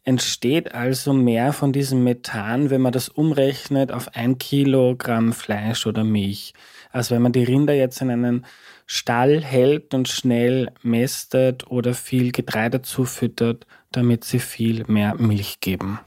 [0.04, 6.04] entsteht also mehr von diesem Methan, wenn man das umrechnet auf ein Kilogramm Fleisch oder
[6.04, 6.54] Milch.
[6.90, 8.46] Also wenn man die Rinder jetzt in einen
[8.86, 15.98] Stall hält und schnell mästet oder viel Getreide zufüttert, damit sie viel mehr Milch geben.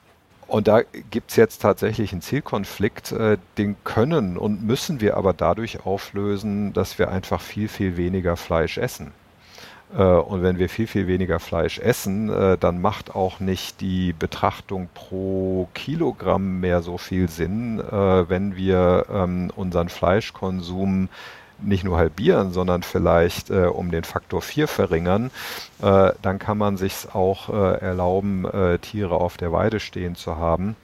[0.52, 5.32] Und da gibt es jetzt tatsächlich einen Zielkonflikt, äh, den können und müssen wir aber
[5.32, 9.14] dadurch auflösen, dass wir einfach viel, viel weniger Fleisch essen.
[9.98, 14.12] Äh, und wenn wir viel, viel weniger Fleisch essen, äh, dann macht auch nicht die
[14.12, 21.08] Betrachtung pro Kilogramm mehr so viel Sinn, äh, wenn wir ähm, unseren Fleischkonsum
[21.62, 25.32] nicht nur halbieren, sondern vielleicht äh, um den Faktor 4 verringern,
[25.82, 30.38] äh, dann kann man sich auch äh, erlauben, äh, Tiere auf der Weide stehen zu
[30.38, 30.76] haben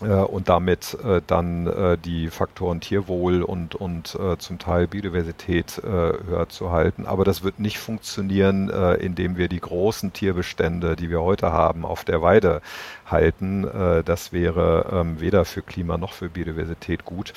[0.00, 5.82] und damit äh, dann äh, die Faktoren Tierwohl und, und äh, zum Teil Biodiversität äh,
[5.86, 7.06] höher zu halten.
[7.06, 11.84] Aber das wird nicht funktionieren, äh, indem wir die großen Tierbestände, die wir heute haben,
[11.84, 12.60] auf der Weide
[13.06, 13.66] halten.
[14.04, 17.34] das wäre ähm, weder für Klima noch für Biodiversität gut.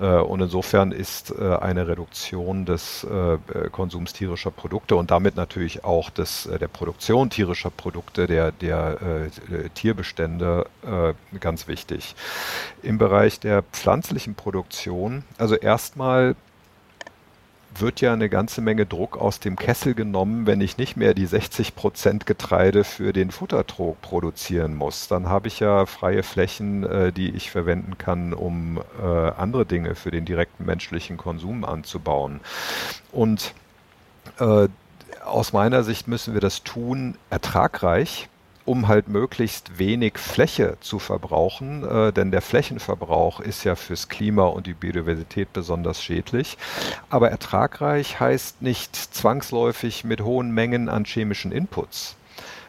[0.00, 3.06] und insofern ist eine Reduktion des
[3.72, 8.96] Konsums tierischer Produkte und damit natürlich auch des, der Produktion tierischer Produkte, der, der
[9.74, 10.66] Tierbestände
[11.40, 12.14] ganz wichtig wichtig.
[12.82, 16.34] Im Bereich der pflanzlichen Produktion, also erstmal
[17.74, 21.24] wird ja eine ganze Menge Druck aus dem Kessel genommen, wenn ich nicht mehr die
[21.24, 25.08] 60 Prozent Getreide für den Futtertrog produzieren muss.
[25.08, 29.94] Dann habe ich ja freie Flächen, äh, die ich verwenden kann, um äh, andere Dinge
[29.94, 32.40] für den direkten menschlichen Konsum anzubauen.
[33.10, 33.54] Und
[34.38, 34.68] äh,
[35.24, 38.28] aus meiner Sicht müssen wir das tun ertragreich
[38.64, 44.44] um halt möglichst wenig Fläche zu verbrauchen, äh, denn der Flächenverbrauch ist ja fürs Klima
[44.44, 46.58] und die Biodiversität besonders schädlich.
[47.10, 52.16] Aber ertragreich heißt nicht zwangsläufig mit hohen Mengen an chemischen Inputs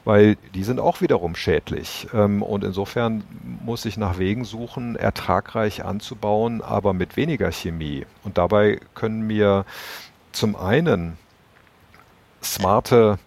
[0.06, 2.08] weil die sind auch wiederum schädlich.
[2.13, 3.23] Ähm, und insofern
[3.63, 8.06] muss ich nach Wegen suchen, ertragreich anzubauen, aber mit weniger Chemie.
[8.23, 9.65] Und dabei können mir
[10.32, 11.17] zum einen
[12.41, 13.17] smarte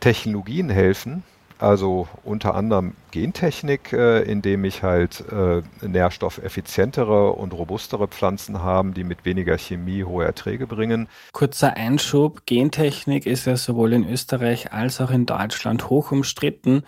[0.00, 1.22] Technologien helfen,
[1.62, 9.04] also unter anderem Gentechnik, äh, indem ich halt äh, nährstoffeffizientere und robustere Pflanzen habe, die
[9.04, 11.08] mit weniger Chemie hohe Erträge bringen.
[11.32, 16.82] Kurzer Einschub, Gentechnik ist ja sowohl in Österreich als auch in Deutschland hoch umstritten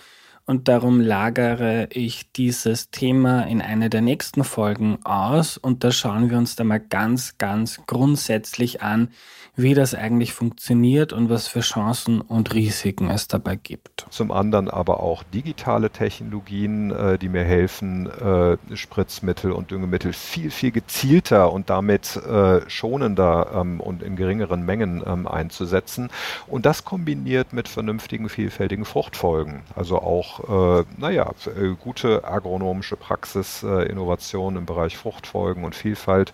[0.47, 6.31] und darum lagere ich dieses Thema in eine der nächsten Folgen aus und da schauen
[6.31, 9.09] wir uns da mal ganz, ganz grundsätzlich an,
[9.57, 14.07] wie das eigentlich funktioniert und was für Chancen und Risiken es dabei gibt.
[14.11, 20.51] Zum anderen aber auch digitale Technologien, äh, die mir helfen, äh, Spritzmittel und Düngemittel viel,
[20.51, 26.11] viel gezielter und damit äh, schonender ähm, und in geringeren Mengen ähm, einzusetzen.
[26.49, 29.63] Und das kombiniert mit vernünftigen, vielfältigen Fruchtfolgen.
[29.77, 36.33] Also auch, äh, naja, äh, gute agronomische Praxis, äh, Innovation im Bereich Fruchtfolgen und Vielfalt.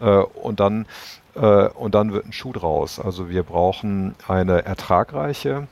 [0.00, 0.86] und dann
[1.34, 2.98] äh, und dann wird ein Schuh draus.
[3.00, 5.66] Also wir brauchen eine ertragreiche,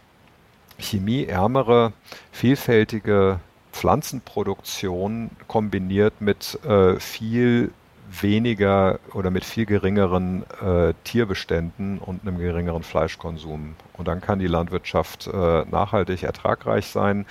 [0.79, 1.93] chemieärmere,
[2.33, 3.41] vielfältige
[3.73, 7.73] Pflanzenproduktion kombiniert mit äh, viel
[8.21, 13.75] weniger oder mit viel geringeren äh, Tierbeständen und einem geringeren Fleischkonsum.
[13.95, 17.27] Und dann kann die Landwirtschaft äh, nachhaltig ertragreich sein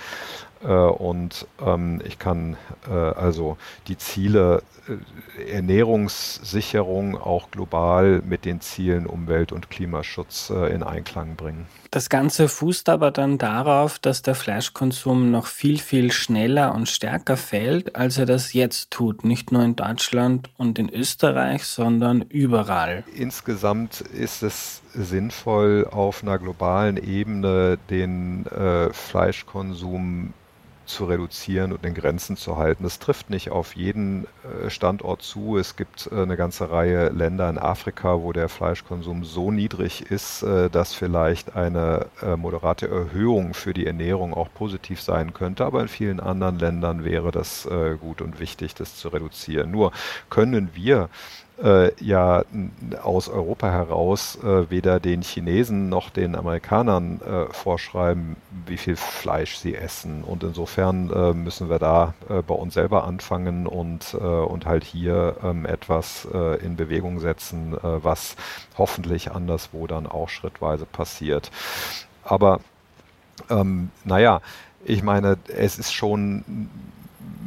[0.62, 2.56] äh, und ähm, ich kann
[2.88, 3.56] äh, also
[3.88, 4.62] die Ziele
[5.50, 11.66] Ernährungssicherung auch global mit den Zielen Umwelt- und Klimaschutz äh, in Einklang bringen.
[11.90, 17.36] Das Ganze fußt aber dann darauf, dass der Fleischkonsum noch viel, viel schneller und stärker
[17.36, 19.24] fällt, als er das jetzt tut.
[19.24, 23.04] Nicht nur in Deutschland und in Österreich, sondern überall.
[23.14, 30.32] Insgesamt ist es sinnvoll, auf einer globalen Ebene den äh, Fleischkonsum
[30.86, 32.84] zu reduzieren und in Grenzen zu halten.
[32.84, 34.26] Das trifft nicht auf jeden
[34.64, 35.56] äh, Standort zu.
[35.58, 40.42] Es gibt äh, eine ganze Reihe Länder in Afrika, wo der Fleischkonsum so niedrig ist,
[40.42, 45.64] äh, dass vielleicht eine moderate Erhöhung für die Ernährung auch positiv sein könnte.
[45.64, 47.68] Aber in vielen anderen Ländern wäre das
[48.00, 49.70] gut und wichtig, das zu reduzieren.
[49.70, 49.92] Nur
[50.30, 51.08] können wir
[51.62, 52.44] äh, ja
[53.02, 59.56] aus Europa heraus äh, weder den Chinesen noch den Amerikanern äh, vorschreiben, wie viel Fleisch
[59.56, 60.24] sie essen.
[60.24, 64.84] Und insofern äh, müssen wir da äh, bei uns selber anfangen und, äh, und halt
[64.84, 66.26] hier ähm, etwas
[66.62, 68.36] in Bewegung setzen, was
[68.76, 71.50] hoffentlich anderswo dann auch schrittweise passiert.
[72.24, 72.60] Aber
[73.50, 74.40] ähm, naja,
[74.84, 76.68] ich meine, es ist schon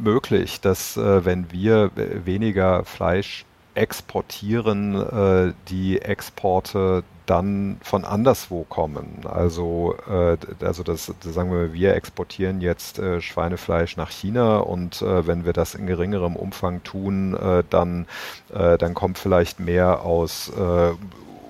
[0.01, 9.21] möglich, dass äh, wenn wir weniger Fleisch exportieren, äh, die Exporte dann von anderswo kommen.
[9.25, 15.01] Also, äh, also das, das, sagen wir, wir exportieren jetzt äh, Schweinefleisch nach China und
[15.01, 18.05] äh, wenn wir das in geringerem Umfang tun, äh, dann,
[18.53, 20.91] äh, dann kommt vielleicht mehr aus äh,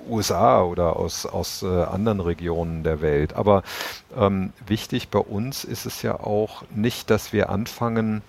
[0.08, 3.34] USA oder aus, aus äh, anderen Regionen der Welt.
[3.34, 3.62] Aber
[4.16, 8.22] ähm, wichtig bei uns ist es ja auch nicht, dass wir anfangen,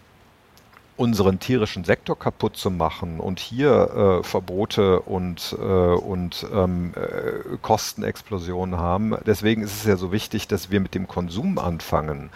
[0.98, 7.58] unseren tierischen Sektor kaputt zu machen und hier äh, Verbote und, äh, und ähm, äh,
[7.62, 9.16] Kostenexplosionen haben.
[9.26, 12.32] Deswegen ist es ja so wichtig, dass wir mit dem Konsum anfangen.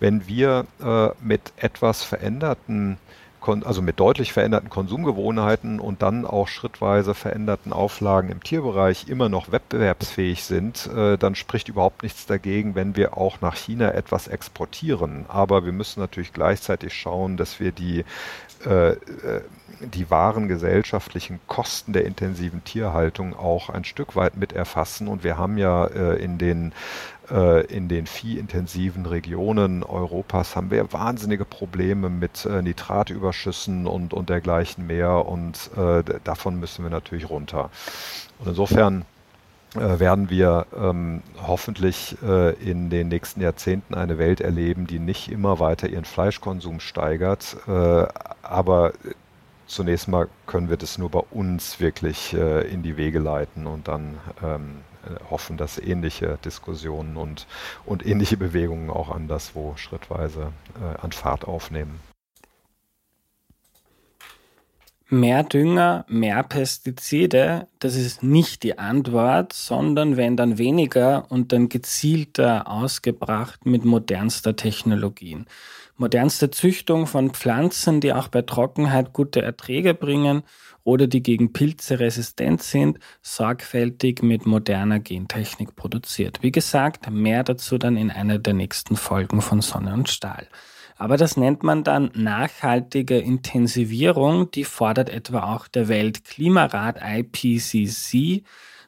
[0.00, 2.96] Wenn wir äh, mit etwas veränderten
[3.48, 9.50] also mit deutlich veränderten Konsumgewohnheiten und dann auch schrittweise veränderten Auflagen im Tierbereich immer noch
[9.50, 15.24] wettbewerbsfähig sind, äh, dann spricht überhaupt nichts dagegen, wenn wir auch nach China etwas exportieren.
[15.28, 18.04] Aber wir müssen natürlich gleichzeitig schauen, dass wir die
[18.66, 18.96] äh, äh,
[19.80, 25.06] die wahren gesellschaftlichen Kosten der intensiven Tierhaltung auch ein Stück weit mit erfassen.
[25.06, 26.72] Und wir haben ja in den
[27.30, 34.86] in den viehintensiven Regionen Europas haben wir wahnsinnige Probleme mit äh, Nitratüberschüssen und, und dergleichen
[34.86, 37.70] mehr und äh, davon müssen wir natürlich runter.
[38.38, 39.04] Und insofern
[39.74, 45.30] äh, werden wir ähm, hoffentlich äh, in den nächsten Jahrzehnten eine Welt erleben, die nicht
[45.30, 48.06] immer weiter ihren Fleischkonsum steigert, äh,
[48.42, 48.92] aber
[49.68, 54.18] zunächst mal können wir das nur bei uns wirklich in die Wege leiten und dann
[54.42, 57.46] ähm, äh, hoffen, dass ähnliche Diskussionen und,
[57.84, 62.00] und ähnliche Bewegungen auch anderswo schrittweise äh, an Fahrt aufnehmen.
[65.10, 71.70] Mehr Dünger, mehr Pestizide, das ist nicht die Antwort, sondern wenn dann weniger und dann
[71.70, 75.46] gezielter ausgebracht mit modernster Technologien.
[75.96, 80.42] Modernste Züchtung von Pflanzen, die auch bei Trockenheit gute Erträge bringen
[80.84, 86.42] oder die gegen Pilze resistent sind, sorgfältig mit moderner Gentechnik produziert.
[86.42, 90.48] Wie gesagt, mehr dazu dann in einer der nächsten Folgen von Sonne und Stahl.
[90.98, 98.42] Aber das nennt man dann nachhaltige Intensivierung, die fordert etwa auch der Weltklimarat IPCC,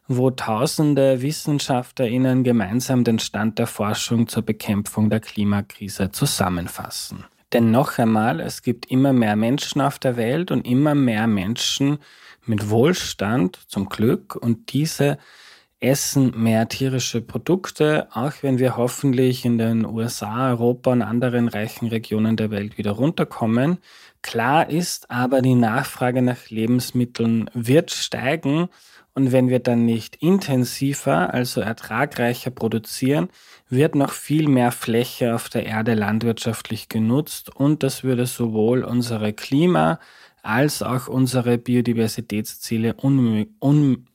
[0.08, 7.24] wo tausende WissenschaftlerInnen gemeinsam den Stand der Forschung zur Bekämpfung der Klimakrise zusammenfassen.
[7.52, 11.98] Denn noch einmal, es gibt immer mehr Menschen auf der Welt und immer mehr Menschen
[12.44, 15.16] mit Wohlstand zum Glück und diese
[15.80, 21.88] essen mehr tierische Produkte, auch wenn wir hoffentlich in den USA, Europa und anderen reichen
[21.88, 23.78] Regionen der Welt wieder runterkommen.
[24.22, 28.68] Klar ist aber, die Nachfrage nach Lebensmitteln wird steigen
[29.14, 33.28] und wenn wir dann nicht intensiver, also ertragreicher produzieren,
[33.68, 39.32] wird noch viel mehr Fläche auf der Erde landwirtschaftlich genutzt und das würde sowohl unsere
[39.32, 39.98] Klima-
[40.42, 44.06] als auch unsere Biodiversitätsziele un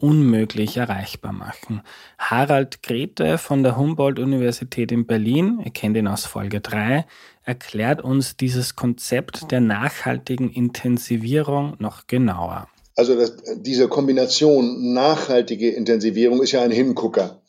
[0.00, 1.82] unmöglich erreichbar machen.
[2.18, 7.06] Harald Grete von der Humboldt-Universität in Berlin, ihr kennt ihn aus Folge 3,
[7.44, 12.68] erklärt uns dieses Konzept der nachhaltigen Intensivierung noch genauer.
[12.96, 17.42] Also das, diese Kombination nachhaltige Intensivierung ist ja ein Hingucker,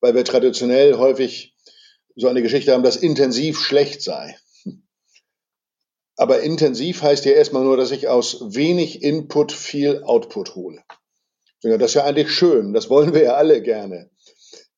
[0.00, 1.54] weil wir traditionell häufig
[2.16, 4.36] so eine Geschichte haben, dass intensiv schlecht sei.
[6.16, 10.82] Aber intensiv heißt ja erstmal nur, dass ich aus wenig Input viel Output hole.
[11.62, 14.10] Das ist ja eigentlich schön, das wollen wir ja alle gerne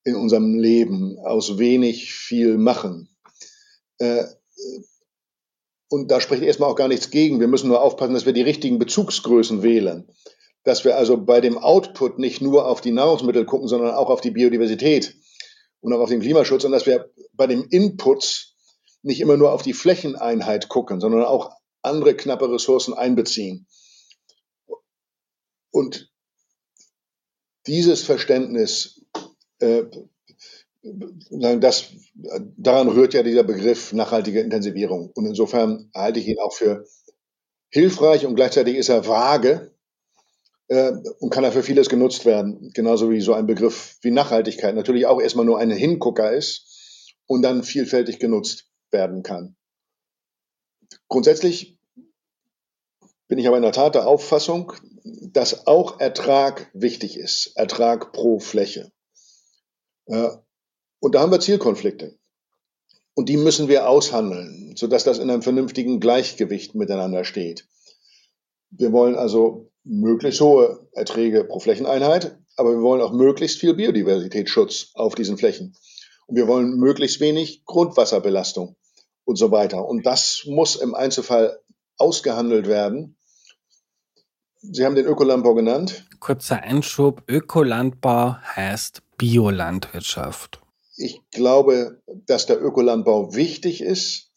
[0.04, 3.08] in unserem Leben, aus wenig viel machen.
[3.98, 4.24] Äh,
[5.88, 7.38] und da spricht erstmal auch gar nichts gegen.
[7.38, 10.08] Wir müssen nur aufpassen, dass wir die richtigen Bezugsgrößen wählen.
[10.64, 14.20] Dass wir also bei dem Output nicht nur auf die Nahrungsmittel gucken, sondern auch auf
[14.20, 15.14] die Biodiversität
[15.80, 18.54] und auch auf den Klimaschutz und dass wir bei dem Input
[19.02, 21.50] nicht immer nur auf die Flächeneinheit gucken, sondern auch
[21.82, 23.66] andere knappe Ressourcen einbeziehen.
[25.70, 26.11] Und
[27.66, 29.04] dieses Verständnis
[29.60, 29.84] äh,
[30.82, 31.92] das,
[32.56, 35.12] daran rührt ja dieser Begriff nachhaltige Intensivierung.
[35.14, 36.86] Und insofern halte ich ihn auch für
[37.70, 39.72] hilfreich und gleichzeitig ist er vage
[40.68, 42.70] äh, und kann er für vieles genutzt werden.
[42.74, 47.42] Genauso wie so ein Begriff wie Nachhaltigkeit natürlich auch erstmal nur ein Hingucker ist und
[47.42, 49.56] dann vielfältig genutzt werden kann.
[51.08, 51.78] Grundsätzlich
[53.32, 54.74] bin ich aber in der Tat der Auffassung,
[55.04, 57.52] dass auch Ertrag wichtig ist.
[57.54, 58.92] Ertrag pro Fläche.
[60.04, 62.18] Und da haben wir Zielkonflikte.
[63.14, 67.66] Und die müssen wir aushandeln, sodass das in einem vernünftigen Gleichgewicht miteinander steht.
[68.68, 74.90] Wir wollen also möglichst hohe Erträge pro Flächeneinheit, aber wir wollen auch möglichst viel Biodiversitätsschutz
[74.92, 75.74] auf diesen Flächen.
[76.28, 78.76] wir wollen möglichst wenig Grundwasserbelastung
[79.24, 79.88] und so weiter.
[79.88, 81.58] Und das muss im Einzelfall
[81.96, 83.16] ausgehandelt werden.
[84.64, 86.06] Sie haben den Ökolandbau genannt.
[86.20, 87.24] Kurzer Einschub.
[87.26, 90.60] Ökolandbau heißt Biolandwirtschaft.
[90.96, 94.30] Ich glaube, dass der Ökolandbau wichtig ist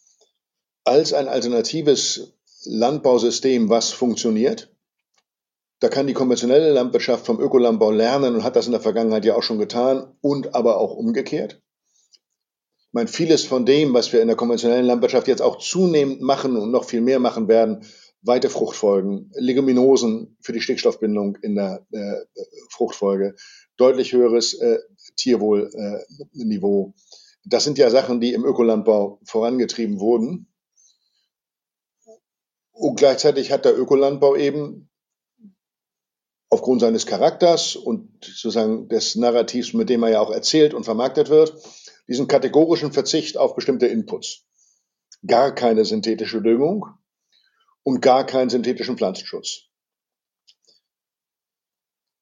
[0.84, 4.71] als ein alternatives Landbausystem, was funktioniert.
[5.80, 9.36] Da kann die konventionelle Landwirtschaft vom Ökolandbau lernen und hat das in der Vergangenheit ja
[9.36, 11.61] auch schon getan und aber auch umgekehrt.
[12.80, 16.57] Ich meine, vieles von dem, was wir in der konventionellen Landwirtschaft jetzt auch zunehmend machen
[16.57, 17.86] und noch viel mehr machen werden,
[18.26, 22.15] weite Fruchtfolgen, Leguminosen für die Stickstoffbindung in der äh,
[22.69, 23.36] Fruchtfolge,
[23.78, 24.80] deutlich höheres äh,
[25.15, 26.93] Tierwohlniveau.
[27.45, 30.47] Das sind ja Sachen, die im Ökolandbau vorangetrieben wurden.
[32.71, 34.89] Und gleichzeitig hat der Ökolandbau eben
[36.49, 41.30] aufgrund seines Charakters und sozusagen des Narrativs, mit dem er ja auch erzählt und vermarktet
[41.30, 41.53] wird,
[42.07, 44.45] diesen kategorischen Verzicht auf bestimmte Inputs.
[45.26, 46.86] Gar keine synthetische Düngung
[47.86, 49.69] und gar keinen synthetischen Pflanzenschutz.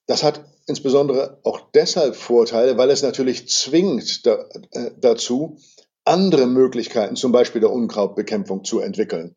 [0.05, 5.57] Das hat insbesondere auch deshalb Vorteile, weil es natürlich zwingt da, äh, dazu,
[6.03, 9.35] andere Möglichkeiten, zum Beispiel der Unkrautbekämpfung, zu entwickeln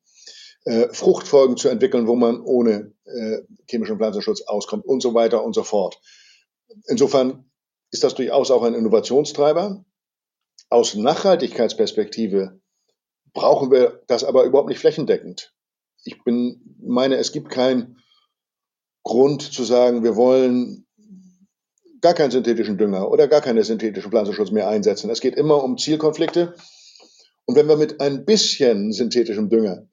[0.66, 3.38] äh, Fruchtfolgen zu entwickeln, wo man ohne äh,
[3.70, 6.00] chemischen Pflanzenschutz auskommt und so weiter und so fort.
[6.88, 7.48] Insofern
[7.92, 9.84] ist das durchaus auch ein Innovationstreiber.
[10.68, 12.60] Aus Nachhaltigkeitsperspektive
[13.32, 15.54] brauchen wir das aber überhaupt nicht flächendeckend.
[16.06, 17.98] Ich bin, meine, es gibt keinen
[19.02, 20.86] Grund zu sagen, wir wollen
[22.00, 25.10] gar keinen synthetischen Dünger oder gar keinen synthetischen Pflanzenschutz mehr einsetzen.
[25.10, 26.54] Es geht immer um Zielkonflikte.
[27.46, 29.88] Und wenn wir mit ein bisschen synthetischem Dünger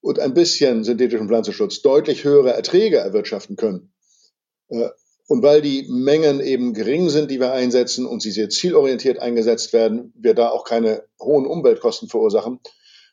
[0.00, 3.92] und ein bisschen synthetischen Pflanzenschutz deutlich höhere Erträge erwirtschaften können.
[4.68, 4.88] Äh,
[5.26, 9.72] und weil die Mengen eben gering sind, die wir einsetzen und sie sehr zielorientiert eingesetzt
[9.72, 12.60] werden, wir da auch keine hohen Umweltkosten verursachen,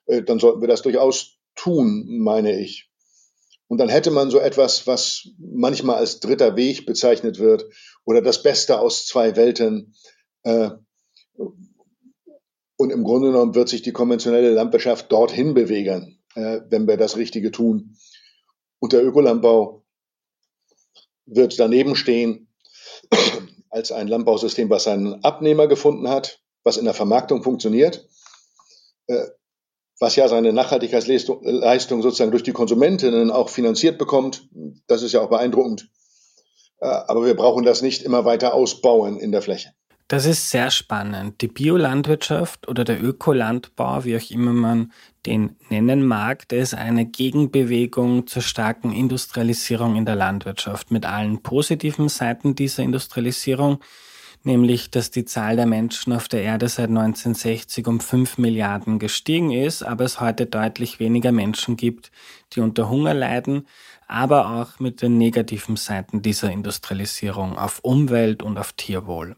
[0.08, 2.89] äh, dann sollten wir das durchaus tun, meine ich.
[3.68, 7.66] Und dann hätte man so etwas, was manchmal als dritter Weg bezeichnet wird
[8.06, 9.95] oder das Beste aus zwei Welten.
[10.43, 10.72] Äh,
[12.78, 17.18] und im Grunde genommen wird sich die konventionelle Landwirtschaft dorthin bewegen äh, wenn wir das
[17.18, 17.97] Richtige tun.
[18.80, 19.84] Und der Ökolandbau
[21.26, 22.47] wird daneben stehen
[23.70, 28.08] als ein Landbausystem, was seinen Abnehmer gefunden hat, was in der Vermarktung funktioniert,
[29.08, 29.28] äh,
[30.02, 34.49] was ja seine Nachhaltigkeitsleistung sozusagen durch die Konsumentinnen auch finanziert bekommt.
[34.88, 35.89] Das ist ja auch beeindruckend.
[36.80, 39.74] Äh, aber wir brauchen das nicht immer weiter ausbauen in der Fläche.
[40.08, 41.41] Das ist sehr spannend.
[41.41, 44.91] Die Biolandwirtschaft oder der Ökolandbau, wie auch immer man
[45.28, 51.43] den nennen mag, der ist eine Gegenbewegung zur starken Industrialisierung in der Landwirtschaft mit allen
[51.43, 53.82] positiven Seiten dieser Industrialisierung,
[54.44, 59.52] nämlich dass die Zahl der Menschen auf der Erde seit 1960 um 5 Milliarden gestiegen
[59.52, 62.12] ist, aber es heute deutlich weniger Menschen gibt,
[62.54, 63.68] die unter Hunger leiden,
[64.08, 69.36] aber auch mit den negativen Seiten dieser Industrialisierung auf Umwelt und auf Tierwohl.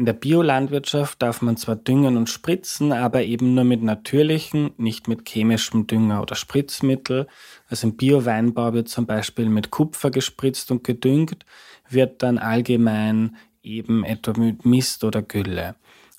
[0.00, 5.08] In der Biolandwirtschaft darf man zwar düngen und spritzen, aber eben nur mit natürlichen, nicht
[5.08, 7.26] mit chemischem Dünger oder Spritzmittel.
[7.68, 11.44] Also im Bio-Weinbau wird zum Beispiel mit Kupfer gespritzt und gedüngt,
[11.86, 15.74] wird dann allgemein eben etwa mit Mist oder Gülle.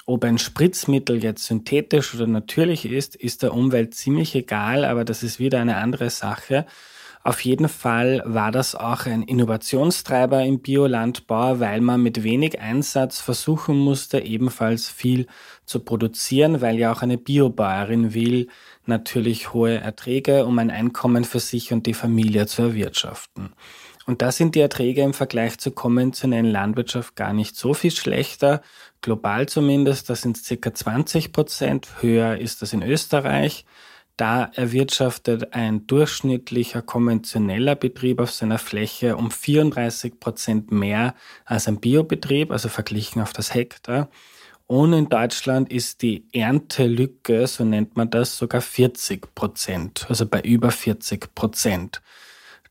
[0.06, 5.24] Ob ein Spritzmittel jetzt synthetisch oder natürlich ist, ist der Umwelt ziemlich egal, aber das
[5.24, 6.66] ist wieder eine andere Sache.
[7.24, 13.20] Auf jeden Fall war das auch ein Innovationstreiber im Biolandbau, weil man mit wenig Einsatz
[13.22, 15.28] versuchen musste, ebenfalls viel
[15.66, 18.48] zu produzieren, weil ja auch eine Biobäuerin will
[18.88, 23.54] natürlich hohe Erträge, um ein Einkommen für sich und die Familie zu erwirtschaften.
[24.06, 28.62] Und da sind die Erträge im Vergleich zur konventionellen Landwirtschaft gar nicht so viel schlechter.
[29.02, 31.88] Global zumindest, das sind circa 20 Prozent.
[32.02, 33.66] Höher ist das in Österreich.
[34.18, 41.80] Da erwirtschaftet ein durchschnittlicher konventioneller Betrieb auf seiner Fläche um 34 Prozent mehr als ein
[41.80, 44.10] Biobetrieb, also verglichen auf das Hektar.
[44.68, 50.42] Und in Deutschland ist die Erntelücke, so nennt man das, sogar 40 Prozent, also bei
[50.42, 52.02] über 40 Prozent.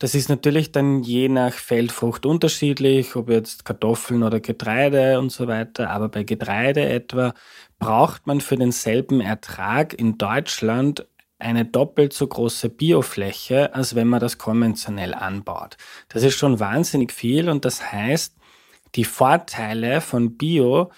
[0.01, 5.47] Das ist natürlich dann je nach Feldfrucht unterschiedlich, ob jetzt Kartoffeln oder Getreide und so
[5.47, 5.91] weiter.
[5.91, 7.35] Aber bei Getreide etwa
[7.79, 11.07] braucht man für denselben Ertrag in Deutschland
[11.39, 15.77] eine doppelt so große Biofläche, als wenn man das konventionell anbaut.
[16.09, 18.35] Das ist schon wahnsinnig viel und das heißt,
[18.95, 20.91] die Vorteile von Bio,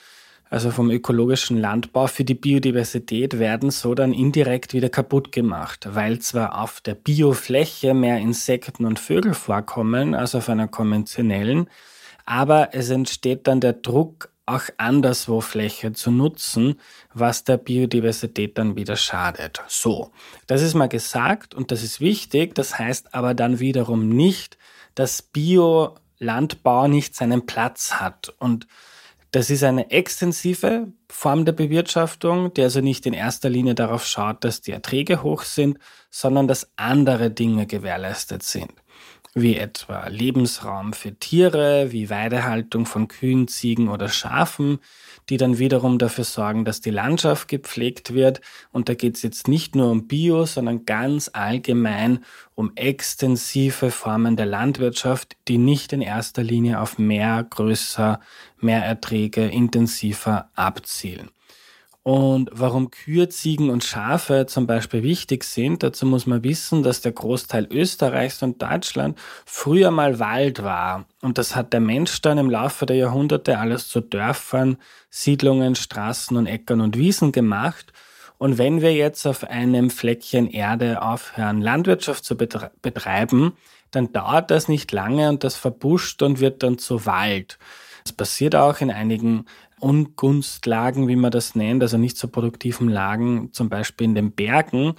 [0.53, 6.19] also vom ökologischen Landbau für die Biodiversität werden so dann indirekt wieder kaputt gemacht, weil
[6.19, 11.71] zwar auf der Biofläche mehr Insekten und Vögel vorkommen als auf einer konventionellen,
[12.27, 16.79] aber es entsteht dann der Druck auch anderswo Fläche zu nutzen,
[17.15, 19.63] was der Biodiversität dann wieder schadet.
[19.69, 20.11] So,
[20.49, 22.55] das ist mal gesagt und das ist wichtig.
[22.55, 24.59] Das heißt aber dann wiederum nicht,
[24.95, 28.35] dass Biolandbau nicht seinen Platz hat.
[28.39, 28.67] Und
[29.33, 34.45] das ist eine extensive Form der Bewirtschaftung, die also nicht in erster Linie darauf schaut,
[34.45, 35.79] dass die Erträge hoch sind,
[36.11, 38.73] sondern dass andere Dinge gewährleistet sind
[39.35, 44.79] wie etwa Lebensraum für Tiere, wie Weidehaltung von Kühen, Ziegen oder Schafen,
[45.31, 48.43] die dann wiederum dafür sorgen, dass die Landschaft gepflegt wird.
[48.73, 52.25] Und da geht es jetzt nicht nur um Bio, sondern ganz allgemein
[52.55, 58.21] um extensive Formen der Landwirtschaft, die nicht in erster Linie auf mehr, größer,
[58.59, 61.31] mehr Erträge, intensiver abzielen.
[62.05, 67.01] Und warum Kühe, Ziegen und Schafe zum Beispiel wichtig sind, dazu muss man wissen, dass
[67.01, 71.07] der Großteil Österreichs und Deutschland früher mal Wald war.
[71.21, 74.79] Und das hat der Mensch dann im Laufe der Jahrhunderte alles zu Dörfern,
[75.11, 77.93] Siedlungen, Straßen und Äckern und Wiesen gemacht.
[78.37, 83.53] Und wenn wir jetzt auf einem Fleckchen Erde aufhören, Landwirtschaft zu betreiben,
[83.93, 87.59] dann dauert das nicht lange und das verbuscht und wird dann zu Wald.
[88.05, 89.47] Das passiert auch in einigen
[89.81, 94.95] Ungunstlagen, wie man das nennt, also nicht so produktiven Lagen, zum Beispiel in den Bergen.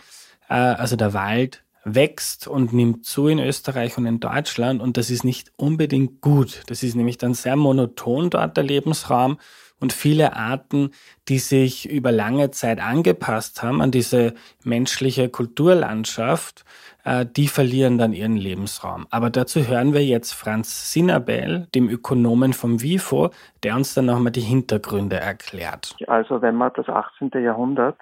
[0.49, 5.09] Äh, also der Wald wächst und nimmt zu in Österreich und in Deutschland und das
[5.09, 6.63] ist nicht unbedingt gut.
[6.67, 9.37] Das ist nämlich dann sehr monoton dort der Lebensraum
[9.83, 10.91] und viele Arten,
[11.27, 16.63] die sich über lange Zeit angepasst haben an diese menschliche Kulturlandschaft,
[17.03, 19.07] äh, die verlieren dann ihren Lebensraum.
[19.11, 23.31] Aber dazu hören wir jetzt Franz Sinabel, dem Ökonomen vom WIFO,
[23.63, 25.97] der uns dann nochmal die Hintergründe erklärt.
[26.07, 27.31] Also wenn man das 18.
[27.43, 27.97] Jahrhundert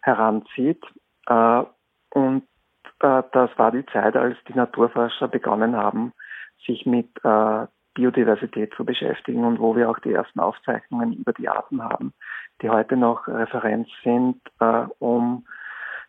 [0.00, 0.82] heranzieht
[1.28, 1.62] äh,
[2.10, 2.42] und
[2.98, 6.12] äh, das war die Zeit, als die Naturforscher begonnen haben,
[6.66, 11.48] sich mit äh, Biodiversität zu beschäftigen und wo wir auch die ersten Aufzeichnungen über die
[11.48, 12.12] Arten haben,
[12.60, 15.46] die heute noch Referenz sind, äh, um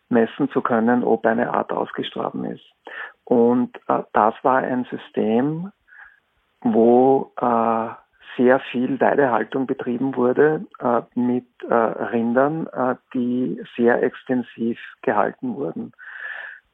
[0.08, 2.64] messen zu können, ob eine Art ausgestorben ist.
[3.24, 5.72] Und äh, das war ein System,
[6.60, 7.88] wo äh,
[8.36, 15.92] sehr viel Weidehaltung betrieben wurde äh, mit äh, Rindern, äh, die sehr extensiv gehalten wurden.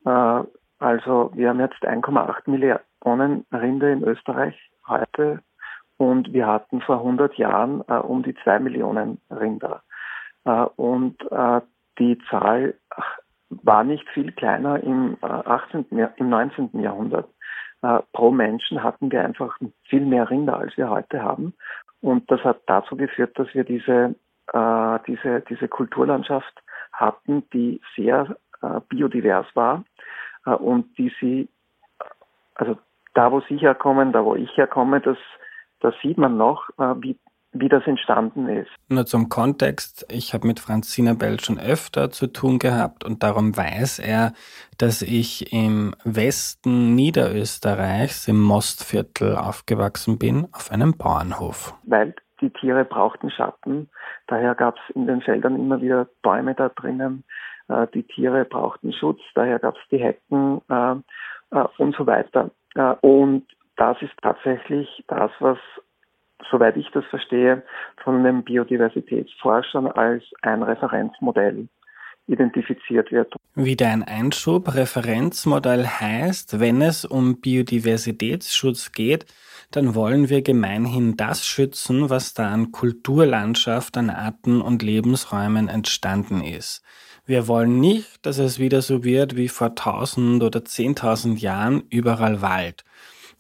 [0.05, 0.43] Äh,
[0.79, 5.41] also wir haben jetzt 1,8 Millionen Rinder in Österreich heute
[5.97, 9.83] und wir hatten vor 100 Jahren um die 2 Millionen Rinder.
[10.77, 11.17] und
[11.99, 12.75] die Zahl
[13.51, 16.71] war nicht viel kleiner im 18., äh, im 19.
[16.81, 17.29] Jahrhundert.
[17.83, 21.55] Äh, pro Menschen hatten wir einfach viel mehr Rinder, als wir heute haben.
[22.01, 24.15] Und das hat dazu geführt, dass wir diese,
[24.53, 26.63] äh, diese, diese Kulturlandschaft
[26.93, 28.37] hatten, die sehr
[28.91, 29.85] biodivers war
[30.45, 31.49] und die sie,
[32.57, 32.77] also
[33.15, 35.19] da, wo Sie herkommen, da, wo ich herkomme, das,
[35.81, 36.69] das sieht man noch,
[37.01, 37.19] wie
[37.53, 38.71] wie das entstanden ist.
[38.89, 43.57] Nur zum Kontext, ich habe mit Franz Sinabel schon öfter zu tun gehabt und darum
[43.57, 44.33] weiß er,
[44.79, 51.75] dass ich im Westen Niederösterreichs im Mostviertel aufgewachsen bin, auf einem Bauernhof.
[51.85, 53.91] Weil die Tiere brauchten Schatten,
[54.29, 57.25] daher gab es in den Feldern immer wieder Bäume da drinnen,
[57.69, 60.95] äh, die Tiere brauchten Schutz, daher gab es die Hecken äh,
[61.51, 62.51] äh, und so weiter.
[63.01, 63.47] Und
[63.77, 65.59] das ist tatsächlich das, was
[66.51, 67.63] soweit ich das verstehe,
[68.03, 71.69] von den Biodiversitätsforschern als ein Referenzmodell
[72.27, 73.35] identifiziert wird.
[73.55, 74.75] Wieder ein Einschub.
[74.75, 79.27] Referenzmodell heißt, wenn es um Biodiversitätsschutz geht,
[79.73, 86.43] dann wollen wir gemeinhin das schützen, was da an Kulturlandschaft, an Arten und Lebensräumen entstanden
[86.43, 86.85] ist.
[87.31, 92.43] Wir wollen nicht, dass es wieder so wird wie vor tausend oder zehntausend Jahren überall
[92.43, 92.83] Wald.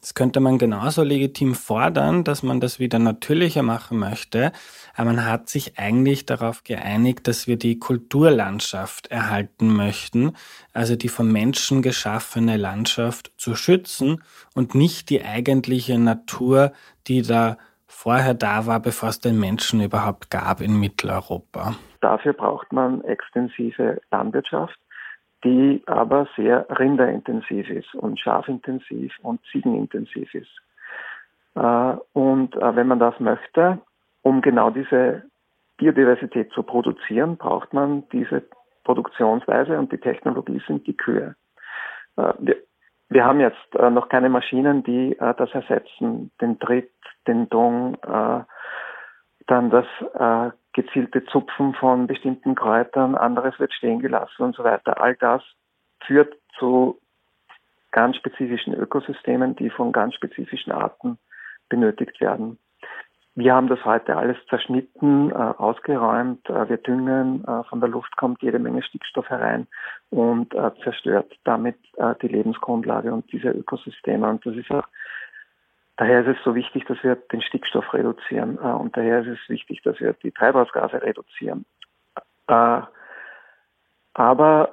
[0.00, 4.52] Das könnte man genauso legitim fordern, dass man das wieder natürlicher machen möchte.
[4.94, 10.34] Aber man hat sich eigentlich darauf geeinigt, dass wir die Kulturlandschaft erhalten möchten,
[10.72, 14.22] also die vom Menschen geschaffene Landschaft zu schützen
[14.54, 16.70] und nicht die eigentliche Natur,
[17.08, 17.58] die da
[17.90, 21.74] vorher da war, bevor es den Menschen überhaupt gab in Mitteleuropa.
[22.00, 24.78] Dafür braucht man extensive Landwirtschaft
[25.44, 30.50] die aber sehr rinderintensiv ist und schafintensiv und ziegenintensiv ist.
[31.54, 33.78] Äh, und äh, wenn man das möchte,
[34.22, 35.22] um genau diese
[35.78, 38.42] Biodiversität zu produzieren, braucht man diese
[38.84, 41.36] Produktionsweise und die Technologie sind die Kühe.
[42.16, 42.32] Äh,
[43.10, 46.92] wir haben jetzt noch keine Maschinen, die das ersetzen, den Tritt,
[47.26, 49.86] den Dung, dann das
[50.72, 55.02] gezielte Zupfen von bestimmten Kräutern, anderes wird stehen gelassen und so weiter.
[55.02, 55.42] All das
[56.06, 57.00] führt zu
[57.90, 61.18] ganz spezifischen Ökosystemen, die von ganz spezifischen Arten
[61.68, 62.58] benötigt werden.
[63.36, 66.48] Wir haben das heute alles zerschnitten, äh, ausgeräumt.
[66.50, 69.68] Äh, wir düngen, äh, von der Luft kommt jede Menge Stickstoff herein
[70.10, 74.28] und äh, zerstört damit äh, die Lebensgrundlage und diese Ökosysteme.
[74.28, 74.86] Und das ist auch,
[75.96, 78.58] daher ist es so wichtig, dass wir den Stickstoff reduzieren.
[78.58, 81.64] Äh, und daher ist es wichtig, dass wir die Treibhausgase reduzieren.
[82.46, 82.90] aber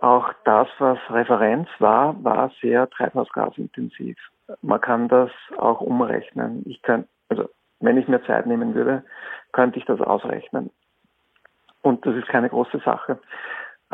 [0.01, 4.17] auch das, was Referenz war, war sehr treibhausgasintensiv.
[4.63, 6.63] Man kann das auch umrechnen.
[6.65, 7.47] Ich kann, also
[7.79, 9.03] wenn ich mir Zeit nehmen würde,
[9.51, 10.71] könnte ich das ausrechnen.
[11.81, 13.19] Und das ist keine große Sache.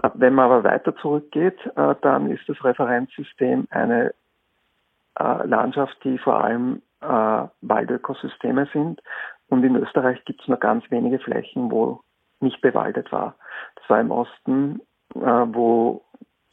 [0.02, 4.14] Äh, wenn man aber weiter zurückgeht, äh, dann ist das Referenzsystem eine
[5.20, 6.82] äh, Landschaft, die vor allem
[7.62, 9.02] Waldökosysteme sind.
[9.50, 12.00] Und in Österreich gibt es nur ganz wenige Flächen, wo
[12.40, 13.36] nicht bewaldet war.
[13.76, 14.80] Das war im Osten,
[15.14, 16.02] wo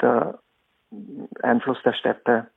[0.00, 0.40] der
[1.40, 2.48] Einfluss der Steppe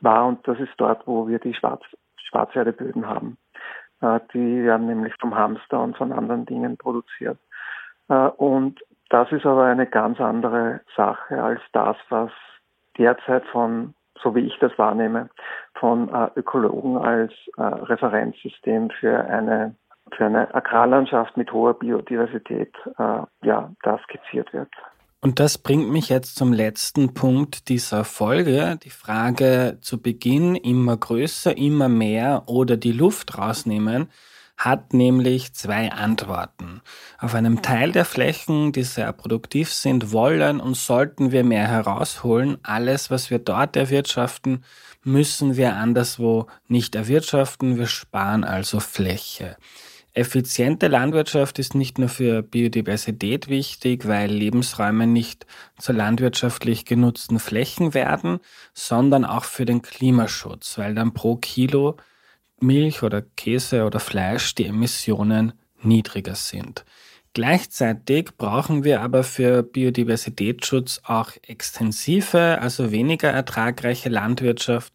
[0.00, 1.82] war und das ist dort, wo wir die Schwarz
[2.28, 3.36] Schwarzerdeböden haben.
[4.04, 7.38] Äh, die werden nämlich vom Hamster und von anderen Dingen produziert.
[8.08, 8.80] Äh, und
[9.10, 12.30] das ist aber eine ganz andere Sache als das, was
[12.98, 15.30] derzeit von, so wie ich das wahrnehme,
[15.74, 19.74] von äh, Ökologen als Referenzsystem für eine
[20.12, 22.72] für eine Agrarlandschaft mit hoher Biodiversität
[23.42, 24.68] ja, da skizziert wird.
[25.24, 28.78] Und das bringt mich jetzt zum letzten Punkt dieser Folge.
[28.84, 34.10] Die Frage zu Beginn immer größer, immer mehr oder die Luft rausnehmen
[34.58, 36.82] hat nämlich zwei Antworten.
[37.18, 42.58] Auf einem Teil der Flächen, die sehr produktiv sind, wollen und sollten wir mehr herausholen.
[42.62, 44.62] Alles, was wir dort erwirtschaften,
[45.04, 47.78] müssen wir anderswo nicht erwirtschaften.
[47.78, 49.56] Wir sparen also Fläche.
[50.16, 55.44] Effiziente Landwirtschaft ist nicht nur für Biodiversität wichtig, weil Lebensräume nicht
[55.76, 58.38] zu landwirtschaftlich genutzten Flächen werden,
[58.74, 61.96] sondern auch für den Klimaschutz, weil dann pro Kilo
[62.60, 65.52] Milch oder Käse oder Fleisch die Emissionen
[65.82, 66.84] niedriger sind.
[67.32, 74.92] Gleichzeitig brauchen wir aber für Biodiversitätsschutz auch extensive, also weniger ertragreiche Landwirtschaft,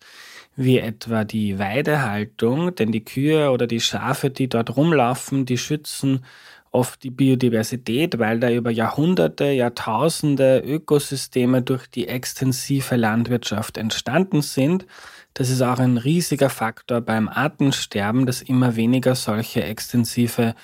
[0.60, 6.26] wie etwa die Weidehaltung, denn die Kühe oder die Schafe, die dort rumlaufen, die schützen
[6.72, 14.86] oft die Biodiversität, weil da über Jahrhunderte, Jahrtausende Ökosysteme durch die extensive Landwirtschaft entstanden sind.
[15.34, 20.56] Das ist auch ein riesiger Faktor beim Artensterben, dass immer weniger solche extensive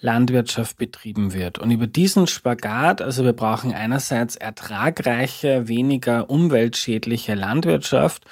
[0.00, 1.58] Landwirtschaft betrieben wird.
[1.58, 8.24] Und über diesen Spagat, also wir brauchen einerseits ertragreiche, weniger umweltschädliche Landwirtschaft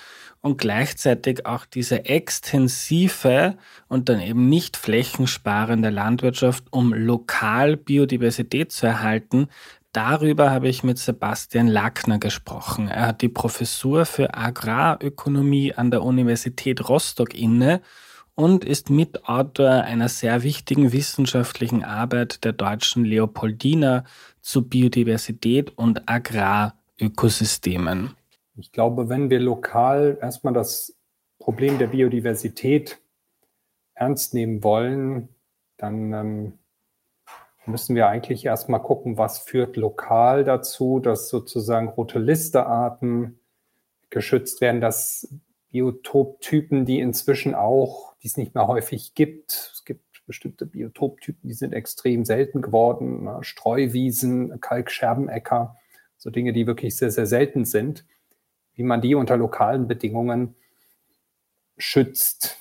[0.43, 3.57] und gleichzeitig auch diese extensive
[3.88, 9.49] und dann eben nicht flächensparende Landwirtschaft, um lokal Biodiversität zu erhalten.
[9.93, 12.88] Darüber habe ich mit Sebastian Lackner gesprochen.
[12.88, 17.82] Er hat die Professur für Agrarökonomie an der Universität Rostock inne
[18.36, 24.05] und ist Mitautor einer sehr wichtigen wissenschaftlichen Arbeit der deutschen Leopoldina
[24.41, 28.14] zu Biodiversität und Agrarökosystemen.
[28.61, 30.94] Ich glaube, wenn wir lokal erstmal das
[31.38, 33.00] Problem der Biodiversität
[33.94, 35.30] ernst nehmen wollen,
[35.78, 36.52] dann ähm,
[37.64, 43.40] müssen wir eigentlich erstmal gucken, was führt lokal dazu, dass sozusagen rote Listearten
[44.11, 45.34] geschützt werden, dass
[45.70, 51.54] Biotoptypen, die inzwischen auch, die es nicht mehr häufig gibt, es gibt bestimmte Biotoptypen, die
[51.54, 53.38] sind extrem selten geworden, ne?
[53.40, 55.76] Streuwiesen, Kalkscherbenäcker,
[56.18, 58.04] so Dinge, die wirklich sehr, sehr selten sind
[58.81, 60.55] wie man die unter lokalen Bedingungen
[61.76, 62.59] schützt.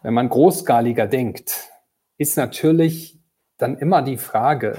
[0.00, 1.68] Wenn man großskaliger denkt,
[2.16, 3.20] ist natürlich
[3.58, 4.78] dann immer die Frage,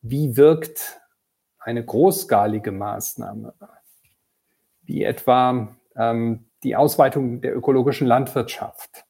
[0.00, 1.02] wie wirkt
[1.58, 3.52] eine großskalige Maßnahme,
[4.84, 9.04] wie etwa ähm, die Ausweitung der ökologischen Landwirtschaft.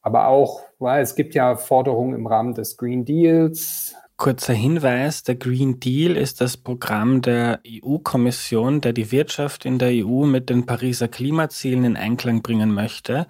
[0.00, 5.36] Aber auch, weil es gibt ja Forderungen im Rahmen des Green Deals, Kurzer Hinweis, der
[5.36, 10.66] Green Deal ist das Programm der EU-Kommission, der die Wirtschaft in der EU mit den
[10.66, 13.26] Pariser Klimazielen in Einklang bringen möchte.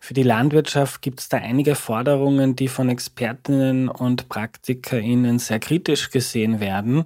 [0.00, 6.10] Für die Landwirtschaft gibt es da einige Forderungen, die von Expertinnen und PraktikerInnen sehr kritisch
[6.10, 7.04] gesehen werden.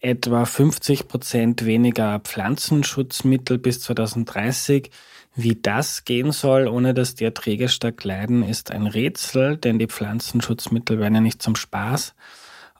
[0.00, 4.90] Etwa 50 Prozent weniger Pflanzenschutzmittel bis 2030.
[5.34, 9.86] Wie das gehen soll, ohne dass die Erträge stark leiden, ist ein Rätsel, denn die
[9.86, 12.14] Pflanzenschutzmittel werden ja nicht zum Spaß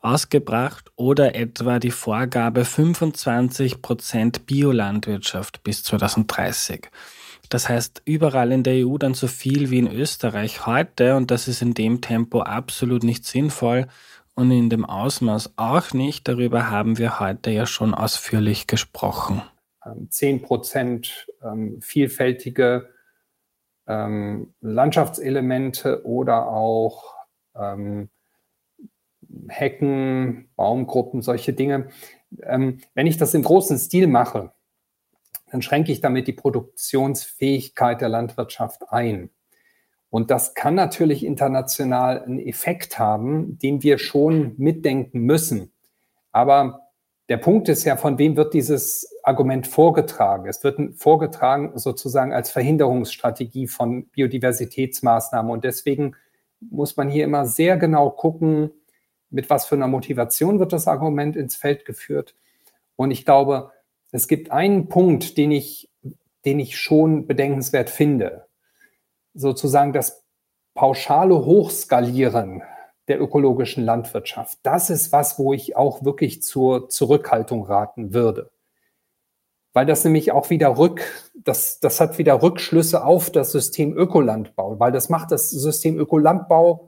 [0.00, 6.88] ausgebracht oder etwa die Vorgabe 25 Prozent Biolandwirtschaft bis 2030.
[7.48, 11.48] Das heißt, überall in der EU dann so viel wie in Österreich heute und das
[11.48, 13.86] ist in dem Tempo absolut nicht sinnvoll
[14.34, 16.28] und in dem Ausmaß auch nicht.
[16.28, 19.42] Darüber haben wir heute ja schon ausführlich gesprochen.
[20.10, 22.90] 10 ähm, Prozent ähm, vielfältige
[23.86, 27.14] ähm, Landschaftselemente oder auch
[29.48, 31.88] Hecken, Baumgruppen, solche Dinge.
[32.42, 34.52] Ähm, wenn ich das im großen Stil mache,
[35.50, 39.30] dann schränke ich damit die Produktionsfähigkeit der Landwirtschaft ein.
[40.10, 45.72] Und das kann natürlich international einen Effekt haben, den wir schon mitdenken müssen.
[46.32, 46.88] Aber
[47.28, 50.48] der Punkt ist ja, von wem wird dieses Argument vorgetragen?
[50.48, 55.50] Es wird vorgetragen sozusagen als Verhinderungsstrategie von Biodiversitätsmaßnahmen.
[55.50, 56.16] Und deswegen
[56.60, 58.70] muss man hier immer sehr genau gucken,
[59.30, 62.34] mit was für einer Motivation wird das Argument ins Feld geführt.
[62.96, 63.72] Und ich glaube,
[64.10, 65.90] es gibt einen Punkt, den ich,
[66.44, 68.46] den ich schon bedenkenswert finde.
[69.34, 70.24] Sozusagen das
[70.74, 72.62] pauschale Hochskalieren
[73.08, 74.58] der ökologischen Landwirtschaft.
[74.62, 78.50] Das ist was, wo ich auch wirklich zur Zurückhaltung raten würde.
[79.72, 84.78] Weil das nämlich auch wieder rück, das, das hat wieder Rückschlüsse auf das System Ökolandbau,
[84.78, 86.87] weil das macht das System Ökolandbau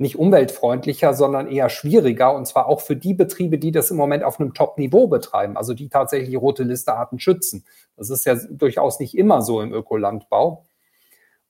[0.00, 4.24] nicht umweltfreundlicher, sondern eher schwieriger und zwar auch für die Betriebe, die das im Moment
[4.24, 7.66] auf einem Top-Niveau betreiben, also die tatsächlich rote Liste Arten schützen.
[7.96, 10.64] Das ist ja durchaus nicht immer so im Ökolandbau.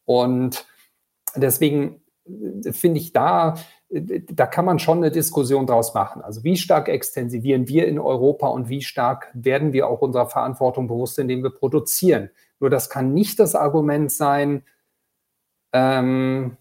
[0.05, 0.67] Und
[1.37, 3.55] deswegen äh, finde ich da,
[3.89, 6.21] äh, da kann man schon eine Diskussion draus machen.
[6.21, 10.89] Also wie stark extensivieren wir in Europa und wie stark werden wir auch unserer Verantwortung
[10.89, 12.31] bewusst, indem wir produzieren.
[12.59, 14.65] Nur das kann nicht das Argument sein,
[15.73, 16.57] ähm,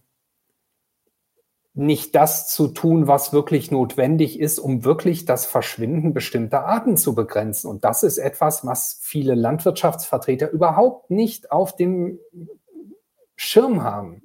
[1.80, 7.16] nicht das zu tun, was wirklich notwendig ist, um wirklich das Verschwinden bestimmter Arten zu
[7.16, 7.70] begrenzen.
[7.70, 12.20] Und das ist etwas, was viele Landwirtschaftsvertreter überhaupt nicht auf dem
[13.38, 14.24] Schirm haben.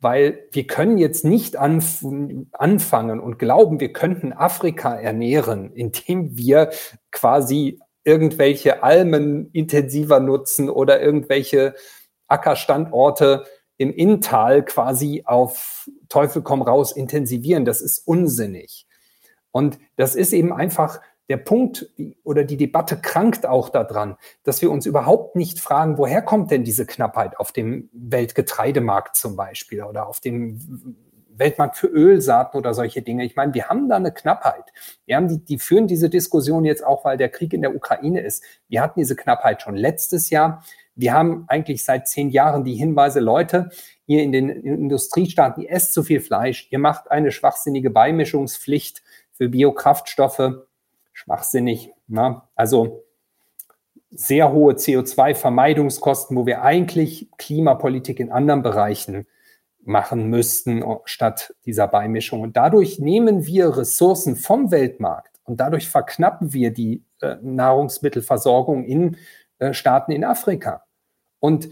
[0.00, 2.04] Weil wir können jetzt nicht anf
[2.52, 6.70] anfangen und glauben, wir könnten Afrika ernähren, indem wir
[7.10, 11.74] quasi irgendwelche Almen intensiver nutzen oder irgendwelche
[12.28, 13.46] Ackerstandorte
[13.78, 17.64] im Inntal quasi auf Teufel komm raus intensivieren.
[17.64, 18.86] Das ist unsinnig.
[19.50, 21.90] Und das ist eben einfach der Punkt
[22.24, 26.64] oder die Debatte krankt auch daran, dass wir uns überhaupt nicht fragen, woher kommt denn
[26.64, 30.96] diese Knappheit auf dem Weltgetreidemarkt zum Beispiel oder auf dem
[31.38, 33.24] Weltmarkt für Ölsaaten oder solche Dinge.
[33.24, 34.64] Ich meine, wir haben da eine Knappheit.
[35.06, 38.20] Wir haben die, die führen diese Diskussion jetzt auch, weil der Krieg in der Ukraine
[38.20, 38.42] ist.
[38.68, 40.64] Wir hatten diese Knappheit schon letztes Jahr.
[40.98, 43.70] Wir haben eigentlich seit zehn Jahren die Hinweise, Leute,
[44.06, 49.48] ihr in den Industriestaaten, ihr esst zu viel Fleisch, ihr macht eine schwachsinnige Beimischungspflicht für
[49.48, 50.64] Biokraftstoffe.
[51.12, 51.92] Schwachsinnig.
[52.08, 52.42] Ne?
[52.56, 53.04] Also
[54.10, 59.28] sehr hohe CO2-Vermeidungskosten, wo wir eigentlich Klimapolitik in anderen Bereichen
[59.80, 62.40] machen müssten, statt dieser Beimischung.
[62.40, 69.16] Und dadurch nehmen wir Ressourcen vom Weltmarkt und dadurch verknappen wir die äh, Nahrungsmittelversorgung in
[69.60, 70.82] äh, Staaten in Afrika.
[71.40, 71.68] Und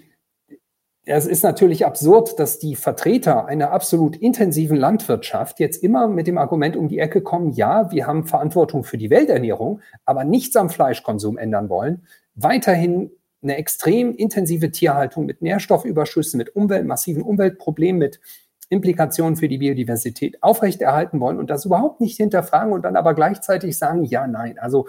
[1.08, 6.36] es ist natürlich absurd, dass die Vertreter einer absolut intensiven Landwirtschaft jetzt immer mit dem
[6.36, 10.68] Argument um die Ecke kommen, ja, wir haben Verantwortung für die Welternährung, aber nichts am
[10.68, 18.20] Fleischkonsum ändern wollen, weiterhin eine extrem intensive Tierhaltung mit Nährstoffüberschüssen, mit Umwelt, massiven Umweltproblemen, mit
[18.68, 23.78] Implikationen für die Biodiversität aufrechterhalten wollen und das überhaupt nicht hinterfragen und dann aber gleichzeitig
[23.78, 24.88] sagen, ja, nein, also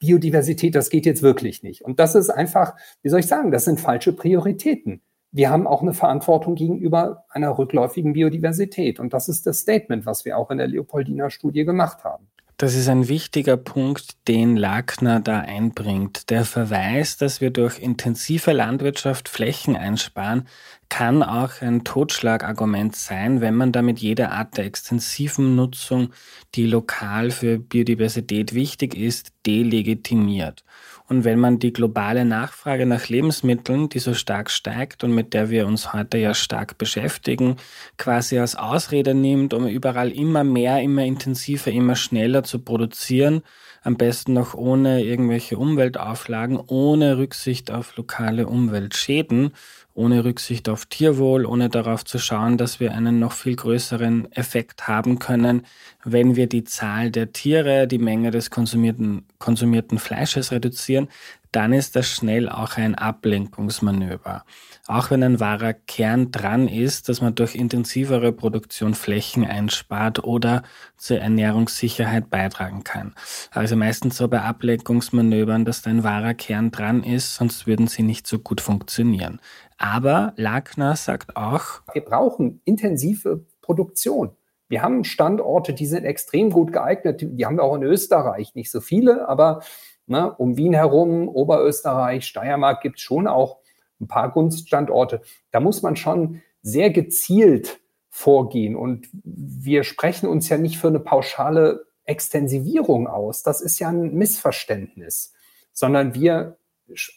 [0.00, 1.82] Biodiversität, das geht jetzt wirklich nicht.
[1.82, 5.02] Und das ist einfach, wie soll ich sagen, das sind falsche Prioritäten.
[5.32, 9.00] Wir haben auch eine Verantwortung gegenüber einer rückläufigen Biodiversität.
[9.00, 12.28] Und das ist das Statement, was wir auch in der Leopoldiner Studie gemacht haben.
[12.58, 16.30] Das ist ein wichtiger Punkt, den Lackner da einbringt.
[16.30, 20.48] Der Verweis, dass wir durch intensive Landwirtschaft Flächen einsparen,
[20.88, 26.14] kann auch ein Totschlagargument sein, wenn man damit jede Art der extensiven Nutzung,
[26.54, 30.64] die lokal für Biodiversität wichtig ist, delegitimiert.
[31.08, 35.50] Und wenn man die globale Nachfrage nach Lebensmitteln, die so stark steigt und mit der
[35.50, 37.56] wir uns heute ja stark beschäftigen,
[37.96, 43.42] quasi als Ausrede nimmt, um überall immer mehr, immer intensiver, immer schneller zu produzieren,
[43.82, 49.52] am besten noch ohne irgendwelche Umweltauflagen, ohne Rücksicht auf lokale Umweltschäden
[49.96, 54.86] ohne Rücksicht auf Tierwohl, ohne darauf zu schauen, dass wir einen noch viel größeren Effekt
[54.88, 55.62] haben können,
[56.04, 61.08] wenn wir die Zahl der Tiere, die Menge des konsumierten, konsumierten Fleisches reduzieren,
[61.56, 64.44] dann ist das schnell auch ein Ablenkungsmanöver.
[64.88, 70.62] Auch wenn ein wahrer Kern dran ist, dass man durch intensivere Produktion Flächen einspart oder
[70.98, 73.14] zur Ernährungssicherheit beitragen kann.
[73.50, 78.02] Also meistens so bei Ablenkungsmanövern, dass da ein wahrer Kern dran ist, sonst würden sie
[78.02, 79.40] nicht so gut funktionieren.
[79.78, 84.36] Aber Lackner sagt auch, wir brauchen intensive Produktion.
[84.68, 87.20] Wir haben Standorte, die sind extrem gut geeignet.
[87.20, 88.54] Die haben wir auch in Österreich.
[88.54, 89.62] Nicht so viele, aber
[90.06, 93.58] ne, um Wien herum, Oberösterreich, Steiermark gibt es schon auch
[94.00, 95.20] ein paar Gunststandorte.
[95.52, 98.76] Da muss man schon sehr gezielt vorgehen.
[98.76, 103.42] Und wir sprechen uns ja nicht für eine pauschale Extensivierung aus.
[103.42, 105.32] Das ist ja ein Missverständnis,
[105.72, 106.56] sondern wir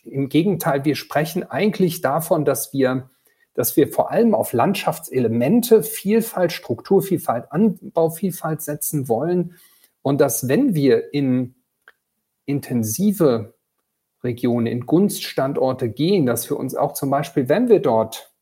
[0.04, 3.10] im Gegenteil, wir sprechen eigentlich davon, dass wir,
[3.54, 9.56] dass wir vor allem auf Landschaftselemente, Vielfalt, Strukturvielfalt, Anbauvielfalt setzen wollen
[10.02, 11.56] und dass wenn wir in
[12.46, 13.54] intensive
[14.24, 18.34] Regionen, in Gunststandorte gehen, dass wir uns auch zum Beispiel, wenn wir dort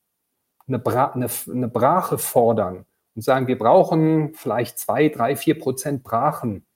[0.66, 6.02] eine, Bra eine, eine Brache fordern und sagen, wir brauchen vielleicht zwei, drei, vier Prozent
[6.02, 6.66] Brachen,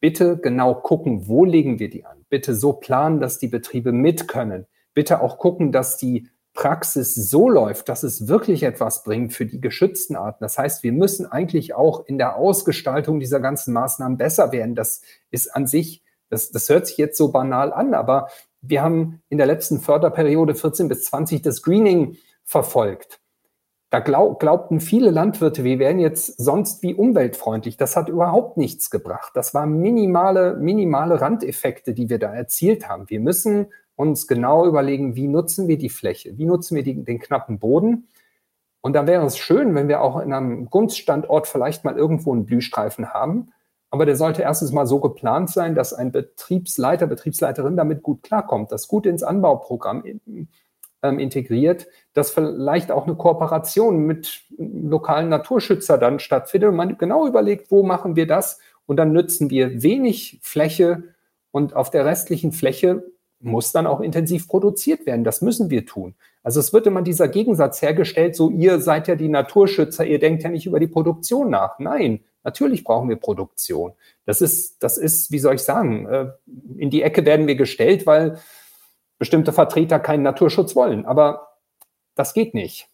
[0.00, 2.24] bitte genau gucken, wo legen wir die an.
[2.28, 4.66] Bitte so planen, dass die Betriebe mit können.
[4.94, 9.60] Bitte auch gucken, dass die Praxis so läuft, dass es wirklich etwas bringt für die
[9.60, 10.38] geschützten Arten.
[10.40, 14.74] Das heißt, wir müssen eigentlich auch in der Ausgestaltung dieser ganzen Maßnahmen besser werden.
[14.74, 18.28] Das ist an sich, das, das hört sich jetzt so banal an, aber
[18.62, 23.20] wir haben in der letzten Förderperiode 14 bis 20 das Greening verfolgt.
[23.96, 27.78] Da glaub, glaubten viele Landwirte, wir wären jetzt sonst wie umweltfreundlich.
[27.78, 29.32] Das hat überhaupt nichts gebracht.
[29.32, 33.08] Das waren minimale, minimale Randeffekte, die wir da erzielt haben.
[33.08, 36.36] Wir müssen uns genau überlegen, wie nutzen wir die Fläche?
[36.36, 38.08] Wie nutzen wir die, den knappen Boden?
[38.82, 42.44] Und da wäre es schön, wenn wir auch in einem Gunststandort vielleicht mal irgendwo einen
[42.44, 43.48] Blühstreifen haben.
[43.88, 48.72] Aber der sollte erstens mal so geplant sein, dass ein Betriebsleiter, Betriebsleiterin damit gut klarkommt,
[48.72, 50.04] das gut ins Anbauprogramm
[51.08, 57.26] ähm, integriert, dass vielleicht auch eine Kooperation mit lokalen Naturschützer dann stattfindet und man genau
[57.26, 61.04] überlegt, wo machen wir das und dann nützen wir wenig Fläche
[61.50, 63.04] und auf der restlichen Fläche
[63.40, 65.24] muss dann auch intensiv produziert werden.
[65.24, 66.14] Das müssen wir tun.
[66.42, 70.42] Also es wird immer dieser Gegensatz hergestellt, so ihr seid ja die Naturschützer, ihr denkt
[70.42, 71.78] ja nicht über die Produktion nach.
[71.78, 73.92] Nein, natürlich brauchen wir Produktion.
[74.24, 76.26] Das ist, das ist, wie soll ich sagen, äh,
[76.76, 78.38] in die Ecke werden wir gestellt, weil
[79.18, 81.06] bestimmte Vertreter keinen Naturschutz wollen.
[81.06, 81.48] Aber
[82.14, 82.88] das geht nicht.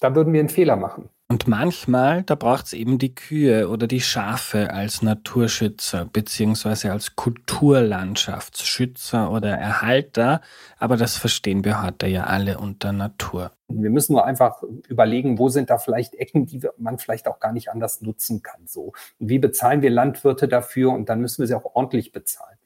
[0.00, 1.10] Da würden wir einen Fehler machen.
[1.30, 7.14] Und manchmal, da braucht es eben die Kühe oder die Schafe als Naturschützer beziehungsweise als
[7.14, 10.40] Kulturlandschaftsschützer oder Erhalter.
[10.78, 13.52] Aber das verstehen wir heute ja alle unter Natur.
[13.68, 17.52] Wir müssen nur einfach überlegen, wo sind da vielleicht Ecken, die man vielleicht auch gar
[17.52, 18.66] nicht anders nutzen kann.
[18.66, 18.92] So.
[19.20, 20.90] Und wie bezahlen wir Landwirte dafür?
[20.90, 22.58] Und dann müssen wir sie auch ordentlich bezahlen.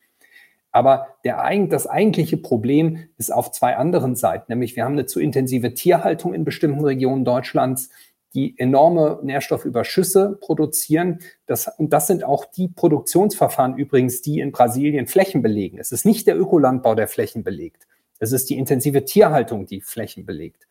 [0.75, 5.20] Aber der, das eigentliche Problem ist auf zwei anderen Seiten, nämlich wir haben eine zu
[5.20, 7.91] intensive Tierhaltung in bestimmten Regionen Deutschlands,
[8.35, 11.20] die enorme Nährstoffüberschüsse produzieren.
[11.47, 15.79] Das, und das sind auch die Produktionsverfahren übrigens, die in Brasilien Flächen belegen.
[15.79, 17.87] Es ist nicht der Ökolandbau, der Flächen belegt.
[18.18, 20.66] Es ist die intensive Tierhaltung, die Flächen belegt.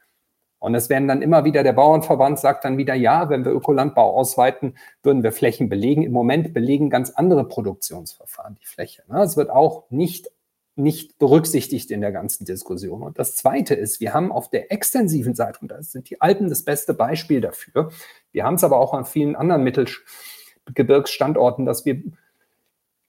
[0.63, 4.15] Und es werden dann immer wieder, der Bauernverband sagt dann wieder, ja, wenn wir Ökolandbau
[4.15, 6.03] ausweiten, würden wir Flächen belegen.
[6.03, 9.03] Im Moment belegen ganz andere Produktionsverfahren die Fläche.
[9.09, 9.21] Ne?
[9.23, 10.31] Es wird auch nicht,
[10.77, 13.03] nicht berücksichtigt in der ganzen Diskussion.
[13.03, 16.47] Und das Zweite ist, wir haben auf der extensiven Seite, und da sind die Alpen
[16.47, 17.91] das beste Beispiel dafür,
[18.31, 22.01] wir haben es aber auch an vielen anderen Mittelgebirgsstandorten, dass wir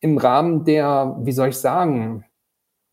[0.01, 2.25] im Rahmen der, wie soll ich sagen,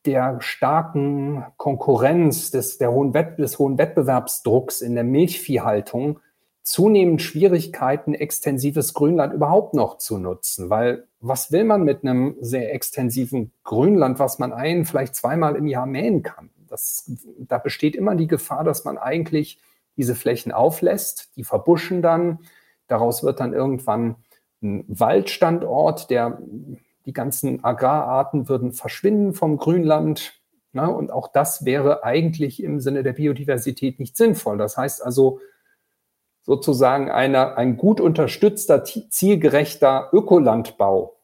[0.05, 6.19] der starken Konkurrenz, des, der hohen Wett, des hohen Wettbewerbsdrucks in der Milchviehhaltung
[6.63, 10.69] zunehmend Schwierigkeiten, extensives Grünland überhaupt noch zu nutzen.
[10.69, 15.67] Weil was will man mit einem sehr extensiven Grünland, was man ein, vielleicht zweimal im
[15.67, 16.49] Jahr mähen kann?
[16.67, 19.59] Das, da besteht immer die Gefahr, dass man eigentlich
[19.97, 22.39] diese Flächen auflässt, die verbuschen dann.
[22.87, 24.15] Daraus wird dann irgendwann
[24.61, 26.39] ein Waldstandort, der
[27.11, 30.39] die ganzen Agrararten würden verschwinden vom Grünland.
[30.71, 34.57] Na, und auch das wäre eigentlich im Sinne der Biodiversität nicht sinnvoll.
[34.57, 35.41] Das heißt also
[36.43, 41.17] sozusagen eine, ein gut unterstützter, zielgerechter Ökolandbau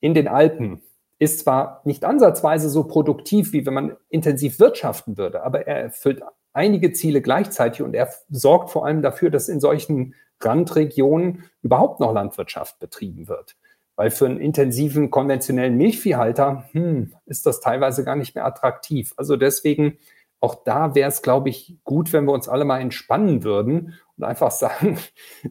[0.00, 0.82] in den Alpen
[1.20, 6.22] ist zwar nicht ansatzweise so produktiv, wie wenn man intensiv wirtschaften würde, aber er erfüllt
[6.52, 12.12] einige Ziele gleichzeitig und er sorgt vor allem dafür, dass in solchen Randregionen überhaupt noch
[12.12, 13.56] Landwirtschaft betrieben wird.
[13.96, 19.14] Weil für einen intensiven konventionellen Milchviehhalter hm, ist das teilweise gar nicht mehr attraktiv.
[19.16, 19.98] Also deswegen,
[20.40, 24.24] auch da wäre es, glaube ich, gut, wenn wir uns alle mal entspannen würden und
[24.24, 24.98] einfach sagen,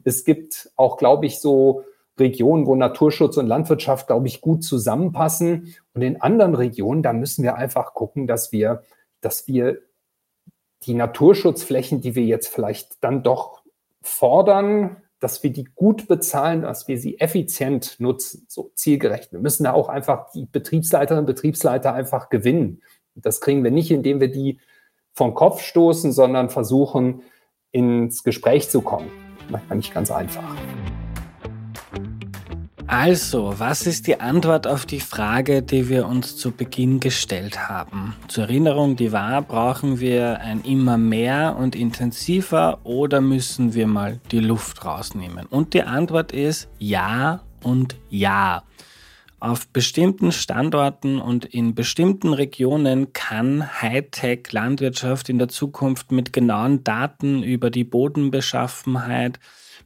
[0.03, 1.83] es gibt auch, glaube ich, so
[2.19, 5.75] Regionen, wo Naturschutz und Landwirtschaft, glaube ich, gut zusammenpassen.
[5.93, 8.83] Und in anderen Regionen, da müssen wir einfach gucken, dass wir,
[9.21, 9.79] dass wir
[10.83, 13.63] die Naturschutzflächen, die wir jetzt vielleicht dann doch
[14.01, 19.31] fordern, dass wir die gut bezahlen, dass wir sie effizient nutzen, so zielgerecht.
[19.31, 22.81] Wir müssen da auch einfach die Betriebsleiterinnen und Betriebsleiter einfach gewinnen.
[23.15, 24.59] Das kriegen wir nicht, indem wir die
[25.13, 27.21] vom Kopf stoßen, sondern versuchen,
[27.71, 29.09] ins Gespräch zu kommen.
[29.49, 30.55] Manchmal nicht ganz einfach.
[32.93, 38.15] Also, was ist die Antwort auf die Frage, die wir uns zu Beginn gestellt haben?
[38.27, 44.21] Zur Erinnerung, die war, brauchen wir ein immer mehr und intensiver oder müssen wir mal
[44.29, 45.47] die Luft rausnehmen?
[45.47, 48.61] Und die Antwort ist ja und ja.
[49.39, 57.41] Auf bestimmten Standorten und in bestimmten Regionen kann Hightech-Landwirtschaft in der Zukunft mit genauen Daten
[57.41, 59.39] über die Bodenbeschaffenheit,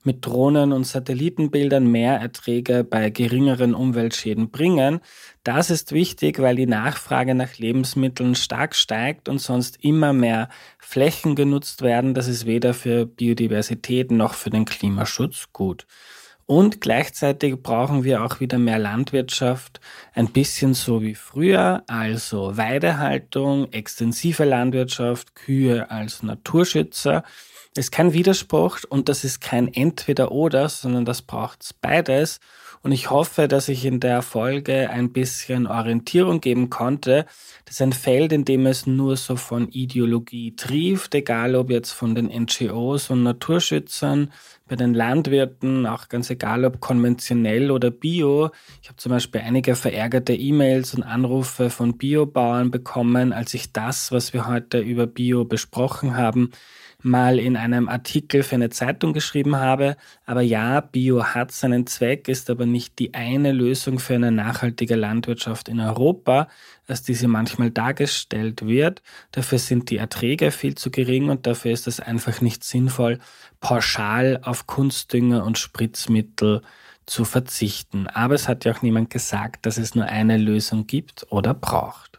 [0.07, 5.01] mit Drohnen und Satellitenbildern mehr Erträge bei geringeren Umweltschäden bringen.
[5.43, 10.49] Das ist wichtig, weil die Nachfrage nach Lebensmitteln stark steigt und sonst immer mehr
[10.79, 12.15] Flächen genutzt werden.
[12.15, 15.85] Das ist weder für Biodiversität noch für den Klimaschutz gut.
[16.45, 19.81] Und gleichzeitig brauchen wir auch wieder mehr Landwirtschaft,
[20.13, 27.23] ein bisschen so wie früher, also Weidehaltung, extensive Landwirtschaft, Kühe als Naturschützer
[27.77, 32.39] ist kein Widerspruch und das ist kein Entweder-Oder, sondern das braucht beides.
[32.83, 37.25] Und ich hoffe, dass ich in der Folge ein bisschen Orientierung geben konnte.
[37.65, 41.91] Das ist ein Feld, in dem es nur so von Ideologie trieft, egal ob jetzt
[41.91, 44.31] von den NGOs und Naturschützern,
[44.67, 48.51] bei den Landwirten, auch ganz egal ob konventionell oder bio.
[48.81, 54.11] Ich habe zum Beispiel einige verärgerte E-Mails und Anrufe von Biobauern bekommen, als ich das,
[54.11, 56.51] was wir heute über Bio besprochen haben,
[57.07, 59.95] mal in einem Artikel für eine Zeitung geschrieben habe.
[60.25, 64.95] Aber ja, Bio hat seinen Zweck, ist aber nicht die eine Lösung für eine nachhaltige
[64.95, 66.47] Landwirtschaft in Europa,
[66.87, 69.01] als diese manchmal dargestellt wird.
[69.31, 73.19] Dafür sind die Erträge viel zu gering und dafür ist es einfach nicht sinnvoll,
[73.59, 76.61] pauschal auf Kunstdünger und Spritzmittel
[77.05, 78.07] zu verzichten.
[78.07, 82.16] Aber es hat ja auch niemand gesagt, dass es nur eine Lösung gibt oder braucht.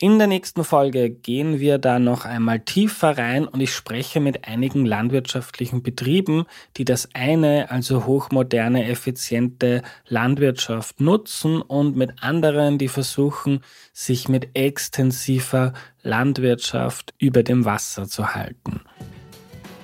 [0.00, 4.48] In der nächsten Folge gehen wir da noch einmal tiefer rein und ich spreche mit
[4.48, 12.88] einigen landwirtschaftlichen Betrieben, die das eine, also hochmoderne, effiziente Landwirtschaft nutzen und mit anderen, die
[12.88, 13.60] versuchen,
[13.92, 18.80] sich mit extensiver Landwirtschaft über dem Wasser zu halten.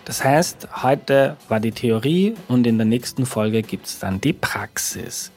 [0.07, 4.33] Das heißt, heute war die Theorie und in der nächsten Folge gibt es dann die
[4.33, 5.31] Praxis.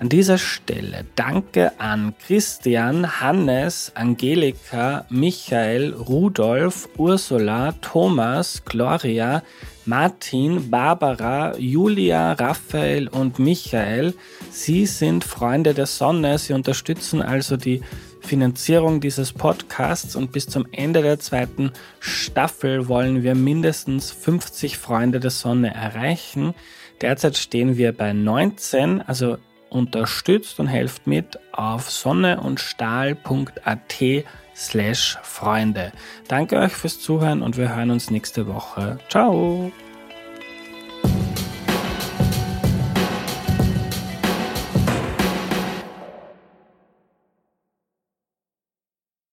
[0.00, 9.42] An dieser Stelle danke an Christian, Hannes, Angelika, Michael, Rudolf, Ursula, Thomas, Gloria,
[9.86, 14.14] Martin, Barbara, Julia, Raphael und Michael.
[14.52, 16.38] Sie sind Freunde der Sonne.
[16.38, 17.82] Sie unterstützen also die
[18.20, 25.18] Finanzierung dieses Podcasts und bis zum Ende der zweiten Staffel wollen wir mindestens 50 Freunde
[25.18, 26.54] der Sonne erreichen.
[27.00, 29.38] Derzeit stehen wir bei 19, also
[29.70, 35.92] unterstützt und helft mit auf sonneundstahl.at slash Freunde.
[36.26, 38.98] Danke euch fürs Zuhören und wir hören uns nächste Woche.
[39.08, 39.72] Ciao!